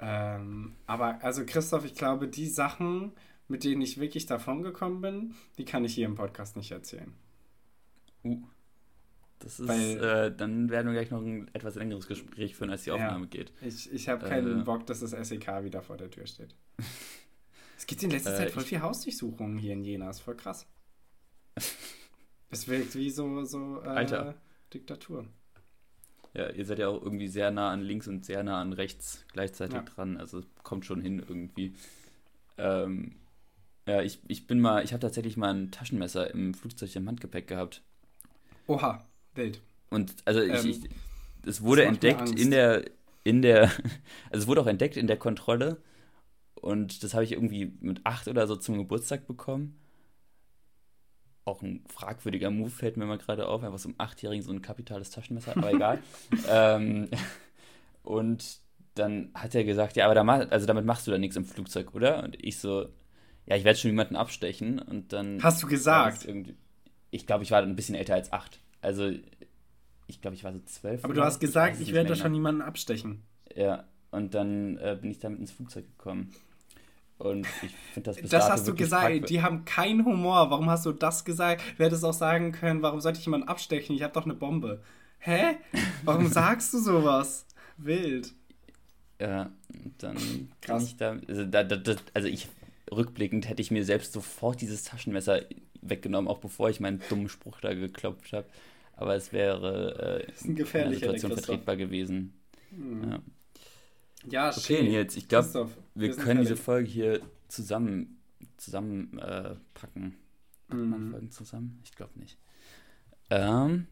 Ähm, 0.02 0.76
aber 0.86 1.22
also 1.24 1.44
Christoph, 1.46 1.84
ich 1.86 1.94
glaube, 1.94 2.28
die 2.28 2.46
Sachen, 2.48 3.12
mit 3.48 3.64
denen 3.64 3.80
ich 3.82 3.98
wirklich 3.98 4.26
davon 4.26 4.62
gekommen 4.62 5.00
bin, 5.00 5.34
die 5.58 5.64
kann 5.64 5.84
ich 5.84 5.94
hier 5.94 6.06
im 6.06 6.14
Podcast 6.16 6.56
nicht 6.56 6.70
erzählen. 6.70 7.12
Uh, 8.24 8.42
das 9.40 9.58
ist, 9.60 9.68
äh, 9.68 10.34
dann 10.34 10.70
werden 10.70 10.86
wir 10.86 10.92
gleich 10.94 11.10
noch 11.10 11.20
ein 11.22 11.50
etwas 11.54 11.74
längeres 11.74 12.06
Gespräch 12.06 12.54
führen, 12.56 12.70
als 12.70 12.84
die 12.84 12.90
Ja. 12.90 12.94
Aufnahme 12.96 13.26
geht. 13.26 13.52
Ich, 13.60 13.92
ich 13.92 14.08
habe 14.08 14.26
keinen 14.26 14.60
Äh. 14.60 14.64
Bock, 14.64 14.86
dass 14.86 15.00
das 15.00 15.10
SEK 15.10 15.64
wieder 15.64 15.82
vor 15.82 15.96
der 15.96 16.10
Tür 16.10 16.26
steht. 16.26 16.54
Es 17.76 17.86
gibt 17.86 18.02
in 18.02 18.10
letzter 18.10 18.34
Äh, 18.34 18.36
Zeit 18.36 18.50
voll 18.50 18.62
viel 18.62 18.82
Hausdurchsuchungen 18.82 19.56
hier 19.56 19.72
in 19.72 19.82
Jena, 19.82 20.10
ist 20.10 20.20
voll 20.20 20.36
krass. 20.36 20.66
Es 22.50 22.68
wirkt 22.68 22.94
wie 22.96 23.10
so, 23.10 23.44
so 23.44 23.80
äh, 23.82 23.86
Alter. 23.86 24.34
Diktatur. 24.74 25.26
Ja, 26.34 26.50
ihr 26.50 26.64
seid 26.66 26.78
ja 26.78 26.88
auch 26.88 27.02
irgendwie 27.02 27.28
sehr 27.28 27.50
nah 27.50 27.70
an 27.70 27.80
links 27.80 28.06
und 28.06 28.24
sehr 28.24 28.42
nah 28.42 28.60
an 28.60 28.72
rechts 28.72 29.24
gleichzeitig 29.32 29.76
Ja. 29.76 29.82
dran, 29.82 30.16
also 30.16 30.42
kommt 30.62 30.84
schon 30.84 31.00
hin 31.00 31.20
irgendwie. 31.26 31.74
Ähm, 32.58 33.16
ja, 33.86 34.02
ich, 34.02 34.20
ich 34.28 34.46
bin 34.46 34.60
mal, 34.60 34.84
ich 34.84 34.92
habe 34.92 35.00
tatsächlich 35.00 35.36
mal 35.36 35.52
ein 35.54 35.70
Taschenmesser 35.70 36.32
im 36.34 36.54
Flugzeug 36.54 36.94
im 36.96 37.08
Handgepäck 37.08 37.48
gehabt. 37.48 37.82
Oha, 38.66 39.04
wild. 39.34 39.60
Und 39.90 40.14
also 40.24 40.40
ich, 40.40 40.64
Ähm, 40.64 40.70
ich 40.70 40.90
es 41.46 41.62
wurde 41.62 41.84
entdeckt 41.84 42.30
in 42.38 42.50
der, 42.50 42.84
in 43.24 43.42
der, 43.42 43.62
also 44.30 44.42
es 44.42 44.46
wurde 44.46 44.60
auch 44.60 44.66
entdeckt 44.66 44.96
in 44.96 45.06
der 45.06 45.16
Kontrolle 45.16 45.78
und 46.54 47.02
das 47.02 47.14
habe 47.14 47.24
ich 47.24 47.32
irgendwie 47.32 47.72
mit 47.80 48.00
acht 48.04 48.28
oder 48.28 48.46
so 48.46 48.56
zum 48.56 48.76
Geburtstag 48.78 49.26
bekommen. 49.26 49.76
Auch 51.44 51.62
ein 51.62 51.84
fragwürdiger 51.88 52.50
Move 52.50 52.70
fällt 52.70 52.96
mir 52.96 53.06
mal 53.06 53.18
gerade 53.18 53.48
auf, 53.48 53.62
einfach 53.62 53.78
so 53.78 53.88
einem 53.88 53.96
Achtjährigen 53.98 54.44
so 54.44 54.52
ein 54.52 54.62
kapitales 54.62 55.10
Taschenmesser, 55.10 55.56
aber 55.56 55.72
egal. 55.72 55.98
ähm, 56.48 57.08
und 58.02 58.60
dann 58.94 59.30
hat 59.34 59.54
er 59.54 59.64
gesagt, 59.64 59.96
ja, 59.96 60.04
aber 60.04 60.14
da 60.14 60.24
mach, 60.24 60.50
also 60.50 60.66
damit 60.66 60.84
machst 60.84 61.06
du 61.06 61.10
da 61.10 61.18
nichts 61.18 61.36
im 61.36 61.44
Flugzeug, 61.44 61.94
oder? 61.94 62.22
Und 62.22 62.42
ich 62.44 62.58
so, 62.58 62.88
ja, 63.46 63.56
ich 63.56 63.64
werde 63.64 63.78
schon 63.78 63.90
jemanden 63.90 64.16
abstechen 64.16 64.78
und 64.78 65.12
dann 65.12 65.42
Hast 65.42 65.62
du 65.62 65.66
gesagt? 65.66 66.28
Ich 67.10 67.26
glaube, 67.26 67.42
ich 67.44 67.50
war 67.50 67.62
ein 67.62 67.76
bisschen 67.76 67.94
älter 67.94 68.14
als 68.14 68.32
acht. 68.32 68.60
Also, 68.80 69.10
ich 70.06 70.20
glaube, 70.20 70.36
ich 70.36 70.44
war 70.44 70.52
so 70.52 70.60
zwölf. 70.60 71.04
Aber 71.04 71.14
du 71.14 71.22
hast 71.22 71.40
gesagt, 71.40 71.74
ich 71.74 71.80
nicht 71.80 71.92
werde 71.92 72.10
da 72.10 72.14
schon 72.14 72.24
genau. 72.24 72.36
niemanden 72.36 72.62
abstechen. 72.62 73.22
Ja, 73.54 73.84
und 74.10 74.34
dann 74.34 74.78
äh, 74.78 74.96
bin 75.00 75.10
ich 75.10 75.18
damit 75.18 75.40
ins 75.40 75.52
Flugzeug 75.52 75.86
gekommen. 75.96 76.32
Und 77.18 77.46
ich 77.62 77.72
finde 77.92 78.10
das 78.10 78.16
bis 78.16 78.30
Das 78.30 78.48
hast 78.48 78.66
du 78.66 78.74
gesagt, 78.74 79.28
die 79.28 79.42
haben 79.42 79.66
keinen 79.66 80.06
Humor. 80.06 80.50
Warum 80.50 80.70
hast 80.70 80.86
du 80.86 80.92
das 80.92 81.24
gesagt? 81.24 81.62
Du 81.76 81.84
hättest 81.84 82.02
auch 82.02 82.14
sagen 82.14 82.52
können, 82.52 82.80
warum 82.80 83.00
sollte 83.00 83.18
ich 83.18 83.26
jemanden 83.26 83.46
abstechen? 83.46 83.94
Ich 83.94 84.02
habe 84.02 84.14
doch 84.14 84.24
eine 84.24 84.34
Bombe. 84.34 84.82
Hä? 85.18 85.56
Warum 86.02 86.26
sagst 86.32 86.72
du 86.72 86.78
sowas? 86.78 87.46
Wild. 87.76 88.32
Ja, 89.20 89.50
dann 89.98 90.16
Krass. 90.62 90.84
ich 90.84 90.96
da 90.96 91.18
also, 91.28 91.44
da, 91.44 91.62
da, 91.62 91.94
also 92.14 92.26
ich, 92.26 92.48
rückblickend 92.90 93.48
hätte 93.50 93.60
ich 93.60 93.70
mir 93.70 93.84
selbst 93.84 94.14
sofort 94.14 94.62
dieses 94.62 94.84
Taschenmesser 94.84 95.42
weggenommen, 95.82 96.28
auch 96.28 96.38
bevor 96.38 96.70
ich 96.70 96.80
meinen 96.80 97.02
dummen 97.08 97.28
Spruch 97.28 97.60
da 97.60 97.74
geklopft 97.74 98.32
habe. 98.32 98.46
Aber 98.96 99.14
es 99.14 99.32
wäre 99.32 100.26
äh, 100.26 100.48
in 100.48 100.56
der 100.56 100.66
Situation 100.90 101.32
vertretbar 101.32 101.76
gewesen. 101.76 102.34
Hm. 102.70 103.10
Ja. 103.10 103.22
Ja, 104.28 104.50
Okay, 104.50 104.60
schön. 104.60 104.86
Nils, 104.88 105.16
ich 105.16 105.28
glaube, 105.28 105.70
wir 105.94 106.14
können 106.16 106.40
diese. 106.40 106.56
Folge 106.56 106.88
hier 106.88 107.22
zusammen, 107.48 108.20
zusammen 108.58 109.18
äh, 109.18 109.54
packen. 109.74 110.16
Man 110.68 111.00
Mhm. 111.00 111.10
Folgen 111.10 111.30
zusammen? 111.30 111.80
Ich 111.84 111.92
glaube 111.96 112.18
nicht. 112.18 112.38
Ähm, 113.30 113.86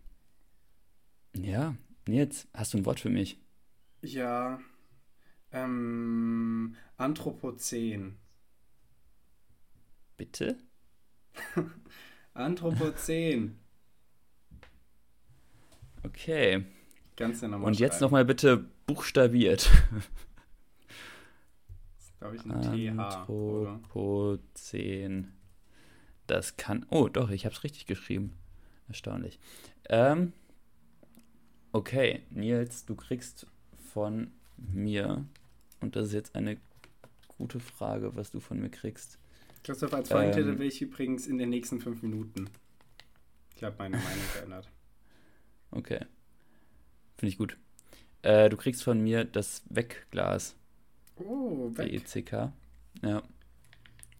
ja, 1.35 1.77
Nils, 2.07 2.47
hast 2.55 2.75
du 2.75 2.79
ein 2.79 2.85
Wort 2.87 3.01
für 3.01 3.11
mich? 3.11 3.39
Ja. 4.03 4.61
Ähm, 5.53 6.77
Anthropozän. 6.97 8.19
Bitte? 10.19 10.59
Anthropozän. 12.35 13.59
Okay. 16.05 16.65
Ganz 17.17 17.41
ja 17.41 17.49
nochmal 17.49 17.67
Und 17.69 17.79
jetzt 17.81 18.01
nochmal 18.01 18.25
bitte 18.25 18.65
buchstabiert. 18.87 19.69
Das 21.97 22.05
ist, 22.05 22.19
glaube 22.19 22.37
ich, 22.37 22.45
ein 22.45 22.63
TH. 22.63 23.29
Oder? 23.29 23.71
Anthropozän. 23.71 25.33
Das 26.27 26.57
kann. 26.57 26.87
Oh, 26.91 27.09
doch, 27.09 27.31
ich 27.31 27.45
habe 27.45 27.55
es 27.55 27.65
richtig 27.65 27.87
geschrieben. 27.87 28.35
Erstaunlich. 28.87 29.41
Ähm, 29.89 30.33
okay, 31.73 32.23
Nils, 32.31 32.85
du 32.87 32.95
kriegst 32.95 33.47
von 33.93 34.31
mir, 34.57 35.25
und 35.81 35.97
das 35.97 36.07
ist 36.09 36.13
jetzt 36.13 36.37
eine 36.37 36.59
gute 37.29 37.61
Frage, 37.61 38.15
was 38.17 38.31
du 38.31 38.41
von 38.41 38.61
mir 38.61 38.71
kriegst. 38.71 39.19
Christoph, 39.63 39.93
als 39.95 40.09
Folgentitel 40.09 40.51
Ähm. 40.51 40.59
will 40.59 40.69
ich 40.69 40.81
übrigens 40.83 41.27
in 41.27 41.39
den 41.39 41.51
nächsten 41.51 41.81
fünf 41.81 42.03
Minuten. 42.03 42.49
Ich 43.57 43.63
habe 43.65 43.75
meine 43.79 43.97
Meinung 43.97 44.25
geändert. 44.35 44.71
Okay. 45.71 46.01
Finde 47.17 47.31
ich 47.33 47.39
gut. 47.39 47.57
Äh, 48.23 48.49
du 48.49 48.57
kriegst 48.57 48.83
von 48.83 49.01
mir 49.03 49.25
das 49.25 49.63
Wegglas. 49.69 50.55
Oh, 51.17 51.71
weg. 51.77 51.93
WECK. 52.15 52.53
Ja. 53.03 53.23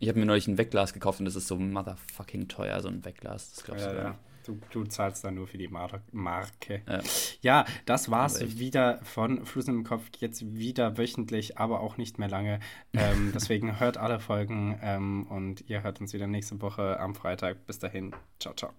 Ich 0.01 0.09
habe 0.09 0.19
mir 0.19 0.27
neulich 0.27 0.47
ein 0.49 0.59
Wegglas 0.59 0.93
gekauft 0.93 1.21
und 1.21 1.25
das 1.25 1.37
ist 1.37 1.49
so 1.49 1.57
motherfucking 1.57 2.49
teuer, 2.49 2.81
so 2.81 2.89
ein 2.89 3.05
Wegglas. 3.05 3.53
Das 3.55 3.65
glaubst 3.65 3.85
Ja, 3.85 3.93
du 3.93 3.99
ja. 3.99 4.19
Du, 4.49 4.59
du 4.71 4.85
zahlst 4.85 5.25
dann 5.25 5.35
nur 5.35 5.47
für 5.47 5.59
die 5.59 5.69
Mar 5.69 6.01
Marke. 6.11 6.81
Ja. 6.89 7.01
Ja, 7.43 7.65
das 7.85 8.11
war's 8.11 8.41
echt. 8.41 8.59
wieder 8.59 8.99
von 9.05 9.45
Flusen 9.45 9.75
im 9.75 9.85
Kopf. 9.85 10.09
Jetzt 10.21 10.55
wieder 10.55 10.97
wöchentlich, 10.97 11.59
aber 11.59 11.81
auch 11.81 11.99
nicht 11.99 12.19
mehr 12.19 12.31
lange. 12.31 12.59
Ähm, 12.95 13.31
deswegen 13.35 13.79
hört 13.79 13.99
alle 13.99 14.21
Folgen 14.21 14.79
ähm, 14.83 15.27
und 15.27 15.69
ihr 15.69 15.83
hört 15.83 16.01
uns 16.01 16.15
wieder 16.15 16.27
nächste 16.27 16.63
Woche 16.63 16.99
am 16.99 17.15
Freitag. 17.15 17.67
Bis 17.67 17.79
dahin. 17.79 18.15
Ciao, 18.41 18.55
ciao. 18.55 18.73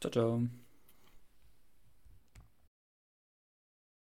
Ciao, 0.00 0.10
ciao. 0.10 0.63